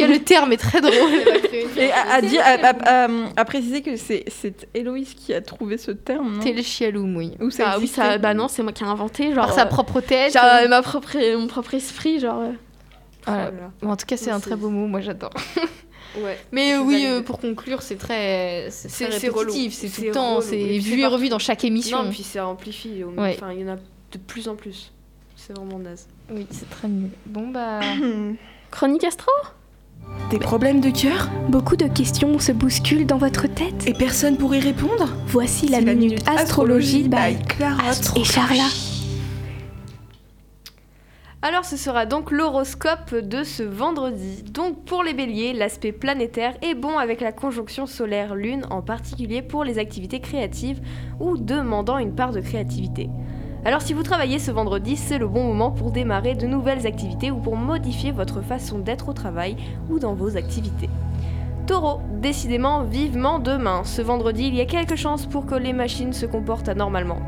Le 0.00 0.18
terme 0.18 0.52
est 0.52 0.56
très 0.56 0.80
drôle. 0.80 0.92
Et 1.76 1.90
à, 1.92 2.14
à 2.14 2.20
dire, 2.22 2.42
à, 2.44 2.66
à- 2.66 3.04
à- 3.04 3.08
à 3.36 3.44
préciser 3.44 3.82
que 3.82 3.96
c'est 3.96 4.24
c'est 4.28 4.66
Héloïse 4.74 5.14
qui 5.14 5.32
a 5.34 5.40
trouvé 5.40 5.78
ce 5.78 5.90
terme, 5.90 6.34
non? 6.36 6.40
Téléchialoum, 6.42 7.16
oui. 7.16 7.32
Ou 7.40 7.50
ça 7.50 7.64
ah 7.72 7.78
oui, 7.78 7.86
ça, 7.86 8.18
bah 8.18 8.34
non, 8.34 8.48
c'est 8.48 8.62
moi 8.62 8.72
qui 8.72 8.82
ai 8.82 8.86
inventé. 8.86 9.26
Genre, 9.32 9.46
Par 9.46 9.52
sa 9.54 9.62
euh, 9.62 9.66
propre 9.66 10.00
tête. 10.00 10.32
genre, 10.32 10.42
euh, 10.44 10.68
ma 10.68 10.82
propre, 10.82 11.16
mon 11.36 11.46
propre 11.46 11.74
esprit, 11.74 12.18
genre. 12.20 12.42
Voilà. 13.28 13.50
Voilà. 13.50 13.70
Bon, 13.82 13.90
en 13.90 13.96
tout 13.96 14.06
cas, 14.06 14.16
c'est 14.16 14.30
un 14.30 14.38
c'est- 14.40 14.46
très 14.46 14.56
beau 14.56 14.70
mot, 14.70 14.86
moi 14.86 15.00
j'adore. 15.00 15.30
Ouais. 16.16 16.38
Mais 16.52 16.76
oui, 16.78 17.04
euh, 17.06 17.20
pour 17.20 17.38
conclure, 17.38 17.82
c'est 17.82 17.96
très, 17.96 18.68
c'est 18.70 18.88
C'est- 18.88 19.10
c'est 19.12 19.28
répétitif, 19.28 19.74
c'est 19.74 19.88
tout 19.88 20.00
C'est 20.00 20.06
le 20.06 20.12
temps, 20.12 20.40
c'est 20.40 20.56
vu 20.78 20.80
c'est 20.92 20.98
et 21.00 21.06
revu 21.06 21.28
dans 21.28 21.38
chaque 21.38 21.64
émission. 21.64 22.02
Non, 22.02 22.10
puis 22.10 22.22
ça 22.22 22.46
amplifie. 22.46 23.04
au- 23.04 23.10
Ouais. 23.20 23.34
Enfin, 23.36 23.52
il 23.52 23.60
y 23.60 23.64
en 23.64 23.74
a 23.74 23.76
de 23.76 24.18
plus 24.26 24.48
en 24.48 24.56
plus. 24.56 24.90
C'est 25.36 25.52
vraiment 25.54 25.78
naze. 25.78 26.06
Oui, 26.32 26.46
c'est 26.50 26.68
très 26.70 26.88
nul. 26.88 27.10
Bon 27.26 27.48
bah, 27.48 27.80
Chronique 28.70 29.04
astro? 29.04 29.30
Des 30.30 30.38
problèmes 30.38 30.80
de 30.80 30.88
cœur? 30.90 31.28
Beaucoup 31.50 31.76
de 31.76 31.86
questions 31.86 32.38
se 32.38 32.52
bousculent 32.52 33.06
dans 33.06 33.18
votre 33.18 33.46
tête. 33.46 33.86
et 33.86 33.92
personne 33.92 34.38
pour 34.38 34.54
y 34.54 34.60
répondre? 34.60 35.08
Voici 35.26 35.68
la 35.68 35.78
C'est 35.78 35.84
minute 35.94 36.26
astrologie 36.26 37.02
by 37.06 37.36
Clara. 37.48 37.82
et 38.16 38.24
Charla. 38.24 38.64
Alors 41.40 41.64
ce 41.64 41.76
sera 41.76 42.04
donc 42.04 42.32
l'horoscope 42.32 43.14
de 43.14 43.44
ce 43.44 43.62
vendredi. 43.62 44.42
Donc 44.42 44.84
pour 44.84 45.04
les 45.04 45.14
béliers, 45.14 45.52
l'aspect 45.52 45.92
planétaire 45.92 46.54
est 46.62 46.74
bon 46.74 46.98
avec 46.98 47.20
la 47.20 47.30
conjonction 47.30 47.86
solaire-lune, 47.86 48.66
en 48.70 48.82
particulier 48.82 49.40
pour 49.40 49.62
les 49.62 49.78
activités 49.78 50.18
créatives 50.18 50.80
ou 51.20 51.38
demandant 51.38 51.98
une 51.98 52.12
part 52.12 52.32
de 52.32 52.40
créativité. 52.40 53.08
Alors 53.64 53.82
si 53.82 53.92
vous 53.92 54.02
travaillez 54.02 54.40
ce 54.40 54.50
vendredi, 54.50 54.96
c'est 54.96 55.18
le 55.18 55.28
bon 55.28 55.44
moment 55.44 55.70
pour 55.70 55.92
démarrer 55.92 56.34
de 56.34 56.48
nouvelles 56.48 56.88
activités 56.88 57.30
ou 57.30 57.36
pour 57.36 57.54
modifier 57.54 58.10
votre 58.10 58.40
façon 58.40 58.80
d'être 58.80 59.08
au 59.08 59.12
travail 59.12 59.56
ou 59.88 60.00
dans 60.00 60.14
vos 60.14 60.36
activités. 60.36 60.90
Taureau, 61.68 62.00
décidément 62.20 62.82
vivement 62.82 63.38
demain. 63.38 63.84
Ce 63.84 64.02
vendredi, 64.02 64.48
il 64.48 64.56
y 64.56 64.60
a 64.60 64.66
quelques 64.66 64.96
chances 64.96 65.26
pour 65.26 65.46
que 65.46 65.54
les 65.54 65.72
machines 65.72 66.12
se 66.12 66.26
comportent 66.26 66.68
anormalement. 66.68 67.20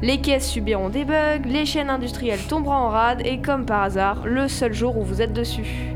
Les 0.00 0.20
caisses 0.20 0.48
subiront 0.48 0.90
des 0.90 1.04
bugs, 1.04 1.42
les 1.44 1.66
chaînes 1.66 1.90
industrielles 1.90 2.46
tomberont 2.48 2.72
en 2.72 2.88
rade 2.88 3.26
et 3.26 3.38
comme 3.38 3.66
par 3.66 3.82
hasard, 3.82 4.26
le 4.26 4.46
seul 4.46 4.72
jour 4.72 4.96
où 4.96 5.02
vous 5.02 5.22
êtes 5.22 5.32
dessus. 5.32 5.92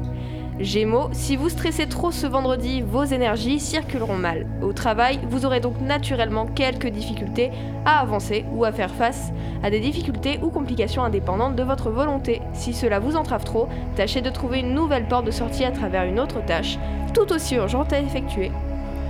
Gémeaux, 0.58 1.08
si 1.12 1.36
vous 1.36 1.48
stressez 1.48 1.86
trop 1.86 2.10
ce 2.10 2.26
vendredi, 2.26 2.82
vos 2.82 3.04
énergies 3.04 3.60
circuleront 3.60 4.16
mal. 4.16 4.48
Au 4.60 4.72
travail, 4.72 5.20
vous 5.30 5.46
aurez 5.46 5.60
donc 5.60 5.80
naturellement 5.80 6.46
quelques 6.46 6.88
difficultés 6.88 7.52
à 7.84 8.00
avancer 8.00 8.44
ou 8.52 8.64
à 8.64 8.72
faire 8.72 8.90
face 8.90 9.32
à 9.62 9.70
des 9.70 9.78
difficultés 9.78 10.40
ou 10.42 10.50
complications 10.50 11.04
indépendantes 11.04 11.54
de 11.54 11.62
votre 11.62 11.90
volonté. 11.90 12.42
Si 12.54 12.74
cela 12.74 12.98
vous 12.98 13.14
entrave 13.14 13.44
trop, 13.44 13.68
tâchez 13.94 14.20
de 14.20 14.30
trouver 14.30 14.60
une 14.60 14.74
nouvelle 14.74 15.06
porte 15.06 15.26
de 15.26 15.30
sortie 15.30 15.64
à 15.64 15.70
travers 15.70 16.04
une 16.04 16.18
autre 16.18 16.44
tâche, 16.44 16.76
tout 17.14 17.32
aussi 17.32 17.54
urgente 17.54 17.92
à 17.92 18.00
effectuer. 18.00 18.50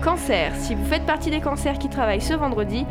Cancer, 0.05 0.53
si 0.57 0.75
vous 0.75 0.85
faites 0.85 1.07
partie 1.07 1.31
des 1.31 1.41
cancers 1.41 1.79
qui 1.79 1.89
travaillent 1.89 2.21
ce 2.21 2.35
vendredi, 2.35 2.85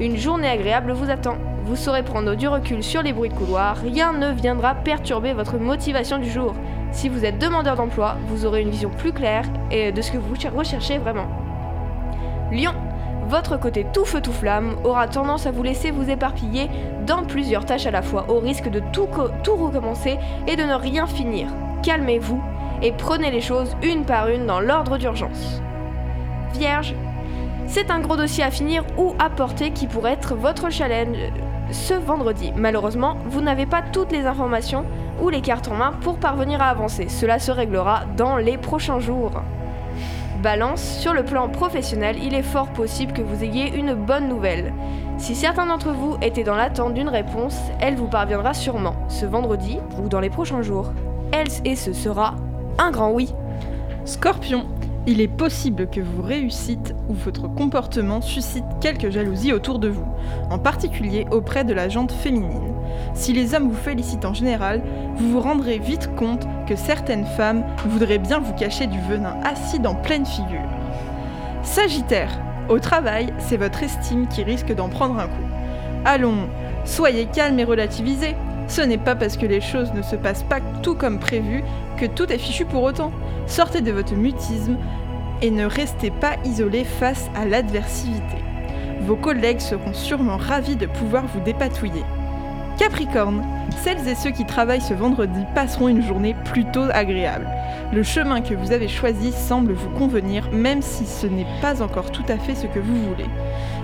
une 0.00 0.16
journée 0.16 0.48
agréable 0.48 0.92
vous 0.92 1.10
attend. 1.10 1.36
Vous 1.64 1.76
saurez 1.76 2.02
prendre 2.02 2.34
du 2.34 2.48
recul 2.48 2.82
sur 2.82 3.02
les 3.02 3.12
bruits 3.12 3.28
de 3.28 3.34
couloir, 3.34 3.76
rien 3.76 4.12
ne 4.12 4.30
viendra 4.32 4.74
perturber 4.74 5.32
votre 5.34 5.58
motivation 5.58 6.18
du 6.18 6.30
jour. 6.30 6.54
Si 6.92 7.08
vous 7.08 7.24
êtes 7.24 7.38
demandeur 7.38 7.76
d'emploi, 7.76 8.16
vous 8.28 8.46
aurez 8.46 8.62
une 8.62 8.70
vision 8.70 8.88
plus 8.90 9.12
claire 9.12 9.44
de 9.70 10.00
ce 10.00 10.10
que 10.10 10.16
vous 10.18 10.34
cher- 10.34 10.54
recherchez 10.54 10.96
vraiment. 10.98 11.26
Lion, 12.50 12.72
votre 13.26 13.58
côté 13.58 13.86
tout 13.92 14.06
feu 14.06 14.22
tout 14.22 14.32
flamme 14.32 14.76
aura 14.84 15.06
tendance 15.06 15.46
à 15.46 15.50
vous 15.50 15.62
laisser 15.62 15.90
vous 15.90 16.08
éparpiller 16.08 16.70
dans 17.06 17.24
plusieurs 17.24 17.66
tâches 17.66 17.86
à 17.86 17.90
la 17.90 18.00
fois, 18.00 18.24
au 18.28 18.38
risque 18.38 18.70
de 18.70 18.80
tout, 18.92 19.08
tout 19.42 19.56
recommencer 19.56 20.18
et 20.46 20.56
de 20.56 20.62
ne 20.62 20.74
rien 20.74 21.06
finir. 21.06 21.48
Calmez-vous 21.82 22.42
et 22.80 22.92
prenez 22.92 23.30
les 23.30 23.42
choses 23.42 23.76
une 23.82 24.04
par 24.06 24.28
une 24.28 24.46
dans 24.46 24.60
l'ordre 24.60 24.96
d'urgence. 24.96 25.60
Vierge, 26.54 26.94
c'est 27.68 27.90
un 27.90 28.00
gros 28.00 28.16
dossier 28.16 28.42
à 28.42 28.50
finir 28.50 28.82
ou 28.96 29.14
à 29.18 29.30
porter 29.30 29.70
qui 29.70 29.86
pourrait 29.86 30.12
être 30.12 30.34
votre 30.34 30.70
challenge 30.70 31.18
ce 31.70 31.92
vendredi. 31.94 32.50
Malheureusement, 32.56 33.16
vous 33.26 33.42
n'avez 33.42 33.66
pas 33.66 33.82
toutes 33.82 34.10
les 34.10 34.24
informations 34.24 34.86
ou 35.20 35.28
les 35.28 35.42
cartes 35.42 35.68
en 35.68 35.74
main 35.74 35.92
pour 36.00 36.16
parvenir 36.16 36.62
à 36.62 36.68
avancer. 36.68 37.08
Cela 37.08 37.38
se 37.38 37.52
réglera 37.52 38.04
dans 38.16 38.36
les 38.36 38.56
prochains 38.56 39.00
jours. 39.00 39.42
Balance, 40.42 40.82
sur 41.00 41.12
le 41.12 41.24
plan 41.24 41.48
professionnel, 41.48 42.16
il 42.22 42.34
est 42.34 42.42
fort 42.42 42.68
possible 42.68 43.12
que 43.12 43.22
vous 43.22 43.44
ayez 43.44 43.76
une 43.76 43.94
bonne 43.94 44.28
nouvelle. 44.28 44.72
Si 45.18 45.34
certains 45.34 45.66
d'entre 45.66 45.90
vous 45.90 46.16
étaient 46.22 46.44
dans 46.44 46.54
l'attente 46.54 46.94
d'une 46.94 47.08
réponse, 47.08 47.56
elle 47.80 47.96
vous 47.96 48.06
parviendra 48.06 48.54
sûrement 48.54 48.94
ce 49.08 49.26
vendredi 49.26 49.78
ou 50.00 50.08
dans 50.08 50.20
les 50.20 50.30
prochains 50.30 50.62
jours. 50.62 50.92
Elle 51.32 51.48
et 51.64 51.76
ce 51.76 51.92
sera 51.92 52.36
un 52.78 52.92
grand 52.92 53.10
oui. 53.10 53.34
Scorpion, 54.04 54.66
il 55.08 55.22
est 55.22 55.28
possible 55.28 55.88
que 55.88 56.02
vous 56.02 56.20
réussites 56.20 56.94
ou 57.08 57.14
votre 57.14 57.48
comportement 57.48 58.20
suscite 58.20 58.66
quelques 58.78 59.08
jalousies 59.08 59.54
autour 59.54 59.78
de 59.78 59.88
vous, 59.88 60.04
en 60.50 60.58
particulier 60.58 61.26
auprès 61.30 61.64
de 61.64 61.72
la 61.72 61.88
jante 61.88 62.12
féminine. 62.12 62.74
Si 63.14 63.32
les 63.32 63.54
hommes 63.54 63.70
vous 63.70 63.74
félicitent 63.74 64.26
en 64.26 64.34
général, 64.34 64.82
vous 65.16 65.30
vous 65.30 65.40
rendrez 65.40 65.78
vite 65.78 66.14
compte 66.14 66.46
que 66.66 66.76
certaines 66.76 67.24
femmes 67.24 67.64
voudraient 67.86 68.18
bien 68.18 68.38
vous 68.38 68.52
cacher 68.52 68.86
du 68.86 69.00
venin 69.00 69.38
acide 69.44 69.86
en 69.86 69.94
pleine 69.94 70.26
figure. 70.26 70.68
Sagittaire, 71.62 72.38
au 72.68 72.78
travail, 72.78 73.32
c'est 73.38 73.56
votre 73.56 73.82
estime 73.82 74.28
qui 74.28 74.42
risque 74.42 74.74
d'en 74.74 74.90
prendre 74.90 75.18
un 75.18 75.28
coup. 75.28 75.48
Allons, 76.04 76.50
soyez 76.84 77.24
calme 77.24 77.58
et 77.58 77.64
relativisez. 77.64 78.36
Ce 78.66 78.82
n'est 78.82 78.98
pas 78.98 79.14
parce 79.14 79.38
que 79.38 79.46
les 79.46 79.62
choses 79.62 79.94
ne 79.94 80.02
se 80.02 80.16
passent 80.16 80.42
pas 80.42 80.60
tout 80.82 80.94
comme 80.94 81.18
prévu 81.18 81.64
que 81.96 82.04
tout 82.04 82.30
est 82.30 82.36
fichu 82.36 82.66
pour 82.66 82.82
autant. 82.82 83.10
Sortez 83.48 83.80
de 83.80 83.92
votre 83.92 84.14
mutisme 84.14 84.76
et 85.40 85.50
ne 85.50 85.64
restez 85.64 86.10
pas 86.10 86.36
isolé 86.44 86.84
face 86.84 87.30
à 87.34 87.46
l'adversité. 87.46 88.36
Vos 89.00 89.16
collègues 89.16 89.60
seront 89.60 89.94
sûrement 89.94 90.36
ravis 90.36 90.76
de 90.76 90.86
pouvoir 90.86 91.24
vous 91.26 91.40
dépatouiller. 91.40 92.04
Capricorne, 92.78 93.42
celles 93.82 94.06
et 94.06 94.14
ceux 94.14 94.30
qui 94.30 94.44
travaillent 94.44 94.82
ce 94.82 94.94
vendredi 94.94 95.40
passeront 95.54 95.88
une 95.88 96.02
journée 96.02 96.36
plutôt 96.44 96.84
agréable. 96.92 97.48
Le 97.92 98.02
chemin 98.02 98.42
que 98.42 98.54
vous 98.54 98.70
avez 98.70 98.86
choisi 98.86 99.32
semble 99.32 99.72
vous 99.72 99.90
convenir, 99.90 100.50
même 100.52 100.82
si 100.82 101.06
ce 101.06 101.26
n'est 101.26 101.46
pas 101.62 101.82
encore 101.82 102.12
tout 102.12 102.24
à 102.28 102.36
fait 102.36 102.54
ce 102.54 102.66
que 102.66 102.78
vous 102.78 103.02
voulez. 103.08 103.28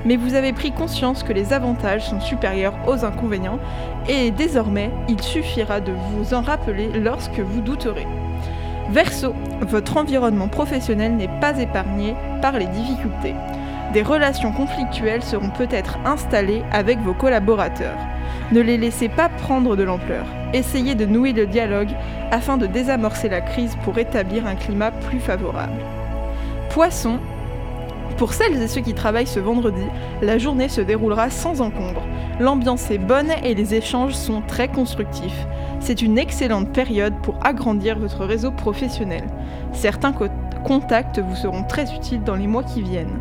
Mais 0.04 0.16
vous 0.16 0.34
avez 0.34 0.52
pris 0.52 0.72
conscience 0.72 1.22
que 1.22 1.32
les 1.32 1.52
avantages 1.52 2.08
sont 2.08 2.20
supérieurs 2.20 2.76
aux 2.86 3.04
inconvénients, 3.04 3.58
et 4.08 4.30
désormais, 4.30 4.90
il 5.08 5.20
suffira 5.22 5.80
de 5.80 5.92
vous 5.92 6.34
en 6.34 6.42
rappeler 6.42 6.88
lorsque 7.00 7.40
vous 7.40 7.62
douterez. 7.62 8.06
Verseau, 8.90 9.34
votre 9.62 9.96
environnement 9.96 10.48
professionnel 10.48 11.16
n'est 11.16 11.40
pas 11.40 11.58
épargné 11.58 12.14
par 12.42 12.58
les 12.58 12.66
difficultés. 12.66 13.34
Des 13.92 14.02
relations 14.02 14.52
conflictuelles 14.52 15.22
seront 15.22 15.50
peut-être 15.50 15.98
installées 16.04 16.62
avec 16.72 16.98
vos 16.98 17.14
collaborateurs. 17.14 17.96
Ne 18.52 18.60
les 18.60 18.76
laissez 18.76 19.08
pas 19.08 19.28
prendre 19.28 19.76
de 19.76 19.84
l'ampleur. 19.84 20.26
Essayez 20.52 20.94
de 20.94 21.06
nouer 21.06 21.32
le 21.32 21.46
dialogue 21.46 21.92
afin 22.30 22.56
de 22.56 22.66
désamorcer 22.66 23.28
la 23.28 23.40
crise 23.40 23.76
pour 23.84 23.98
établir 23.98 24.46
un 24.46 24.54
climat 24.54 24.90
plus 24.90 25.20
favorable. 25.20 25.80
Poisson, 26.70 27.18
pour 28.18 28.32
celles 28.32 28.60
et 28.60 28.68
ceux 28.68 28.80
qui 28.80 28.94
travaillent 28.94 29.26
ce 29.26 29.40
vendredi, 29.40 29.84
la 30.22 30.38
journée 30.38 30.68
se 30.68 30.80
déroulera 30.80 31.30
sans 31.30 31.60
encombre. 31.60 32.02
L'ambiance 32.38 32.90
est 32.90 32.98
bonne 32.98 33.30
et 33.42 33.54
les 33.54 33.74
échanges 33.74 34.14
sont 34.14 34.42
très 34.42 34.68
constructifs. 34.68 35.46
C'est 35.84 36.00
une 36.00 36.16
excellente 36.18 36.72
période 36.72 37.12
pour 37.22 37.36
agrandir 37.44 37.98
votre 37.98 38.24
réseau 38.24 38.50
professionnel. 38.50 39.24
Certains 39.74 40.12
co- 40.12 40.26
contacts 40.66 41.18
vous 41.18 41.36
seront 41.36 41.64
très 41.64 41.94
utiles 41.94 42.22
dans 42.24 42.36
les 42.36 42.46
mois 42.46 42.62
qui 42.64 42.80
viennent. 42.82 43.18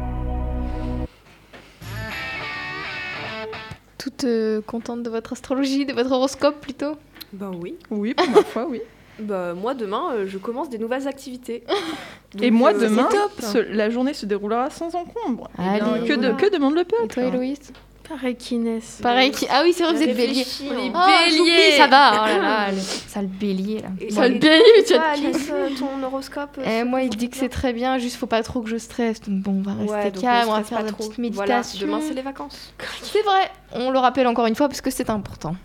êtes 4.05 4.23
euh, 4.25 4.61
contente 4.61 5.01
de 5.03 5.09
votre 5.09 5.31
astrologie, 5.33 5.85
de 5.85 5.93
votre 5.93 6.11
horoscope 6.11 6.59
plutôt? 6.61 6.95
Bah 7.33 7.51
oui. 7.61 7.75
Oui, 7.89 8.13
pour 8.13 8.29
ma 8.29 8.43
foi, 8.43 8.67
oui. 8.69 8.81
Bah 9.19 9.53
moi 9.53 9.75
demain, 9.75 10.05
euh, 10.13 10.25
je 10.27 10.39
commence 10.39 10.69
des 10.71 10.79
nouvelles 10.79 11.07
activités. 11.07 11.63
Et 12.41 12.49
moi, 12.49 12.73
euh, 12.73 12.79
demain, 12.79 13.07
c'est 13.11 13.17
top. 13.17 13.31
ce- 13.41 13.57
la 13.75 13.89
journée 13.91 14.13
se 14.15 14.25
déroulera 14.25 14.69
sans 14.71 14.95
encombre. 14.95 15.49
Eh 15.59 15.79
que, 16.07 16.13
de- 16.15 16.19
voilà. 16.21 16.33
que 16.33 16.51
demande 16.51 16.73
le 16.73 16.81
Et 16.81 16.85
peuple? 16.85 17.07
Toi, 17.13 17.23
Héloïse? 17.25 17.71
Pareil 18.07 18.35
qu'Inès. 18.35 18.99
Pareil. 19.01 19.31
qui- 19.31 19.47
Ah 19.49 19.61
oui, 19.63 19.73
c'est 19.73 19.83
vrai, 19.83 19.93
vous 19.93 20.01
êtes 20.01 20.15
bélier. 20.15 20.43
Réfléchis, 20.43 20.69
Oh, 20.69 20.91
hein. 20.93 21.07
j'oublie, 21.35 21.71
ça 21.77 21.87
va. 21.87 22.11
Oh 22.23 22.27
là 22.27 22.37
là, 22.37 22.71
le 22.71 22.77
sale 22.79 23.27
bélier 23.27 23.79
là. 23.79 23.87
Et- 24.01 24.11
Ça 24.11 24.27
et- 24.27 24.29
le 24.29 24.39
bélier, 24.39 24.83
tu 24.85 24.93
as 24.93 25.01
Alice, 25.01 25.49
euh, 25.51 25.69
ton 25.79 26.03
horoscope 26.03 26.57
euh, 26.59 26.81
Eh, 26.81 26.83
moi, 26.83 27.01
il 27.03 27.09
dit 27.09 27.29
que 27.29 27.37
c'est 27.37 27.47
très 27.49 27.71
bien, 27.71 27.97
juste 27.99 28.17
faut 28.17 28.27
pas 28.27 28.43
trop 28.43 28.61
que 28.61 28.69
je 28.69 28.77
stresse. 28.77 29.21
Donc 29.21 29.39
bon, 29.41 29.59
on 29.59 29.61
va 29.61 29.73
rester 29.93 30.17
Ouais, 30.17 30.21
calme, 30.21 30.49
on 30.49 30.53
va 30.53 30.63
faire 30.63 30.79
pas 30.79 30.83
la 30.83 30.91
trop. 30.91 31.07
petite 31.09 31.33
Voilà, 31.33 31.57
méditation. 31.57 31.87
demain 31.87 31.99
c'est 32.05 32.13
les 32.13 32.21
vacances. 32.21 32.73
C'est 33.01 33.21
vrai, 33.23 33.49
on 33.73 33.89
le 33.89 33.99
rappelle 33.99 34.27
encore 34.27 34.47
une 34.47 34.55
fois 34.55 34.67
parce 34.67 34.81
que 34.81 34.91
c'est 34.91 35.09
important. 35.09 35.55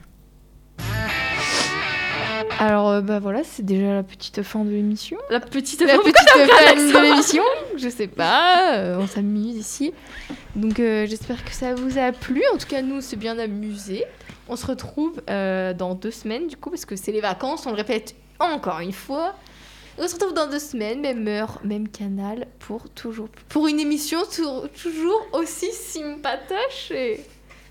Alors 2.58 2.88
euh, 2.90 3.00
bah 3.00 3.18
voilà, 3.20 3.42
c'est 3.44 3.64
déjà 3.64 3.94
la 3.94 4.02
petite 4.02 4.42
fin 4.42 4.64
de 4.64 4.70
l'émission. 4.70 5.16
La 5.30 5.40
petite 5.40 5.80
La 5.80 5.94
fin, 5.94 5.98
petite 6.00 6.14
de 6.94 7.02
l'émission, 7.02 7.42
je 7.76 7.88
sais 7.88 8.08
pas, 8.08 8.74
euh, 8.76 8.98
on 8.98 9.06
s'amuse 9.06 9.56
ici. 9.56 9.92
Donc 10.56 10.80
euh, 10.80 11.06
j'espère 11.06 11.44
que 11.44 11.52
ça 11.52 11.74
vous 11.74 11.98
a 11.98 12.12
plu. 12.12 12.42
En 12.54 12.58
tout 12.58 12.66
cas, 12.66 12.82
nous, 12.82 12.96
on 12.96 13.00
s'est 13.00 13.16
bien 13.16 13.38
amusé. 13.38 14.04
On 14.48 14.56
se 14.56 14.66
retrouve 14.66 15.20
dans 15.26 15.94
deux 15.94 16.10
semaines 16.10 16.46
du 16.48 16.56
coup 16.56 16.70
parce 16.70 16.84
que 16.84 16.96
c'est 16.96 17.12
les 17.12 17.20
vacances. 17.20 17.66
On 17.66 17.70
le 17.70 17.76
répète 17.76 18.14
encore 18.40 18.80
une 18.80 18.92
fois. 18.92 19.34
On 20.00 20.06
se 20.06 20.14
retrouve 20.14 20.32
dans 20.32 20.46
deux 20.46 20.60
semaines, 20.60 21.00
même 21.00 21.26
heure, 21.26 21.58
même 21.64 21.88
canal, 21.88 22.46
pour 22.60 22.88
toujours 22.90 23.28
pour 23.48 23.66
une 23.66 23.80
émission 23.80 24.20
tou- 24.32 24.68
toujours 24.80 25.26
aussi 25.32 25.66
sympatoche. 25.72 26.92
Et... 26.92 27.20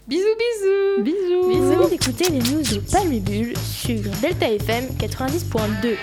Bisous, 0.08 0.24
bisous. 0.40 1.04
Bisous. 1.04 1.52
Vous 1.52 1.70
venez 1.70 1.90
d'écouter 1.90 2.30
les 2.30 2.40
news 2.40 2.62
de 2.62 3.20
Bulle 3.20 3.54
sur 3.58 4.00
Delta 4.22 4.50
FM 4.50 4.86
90.2. 4.98 5.98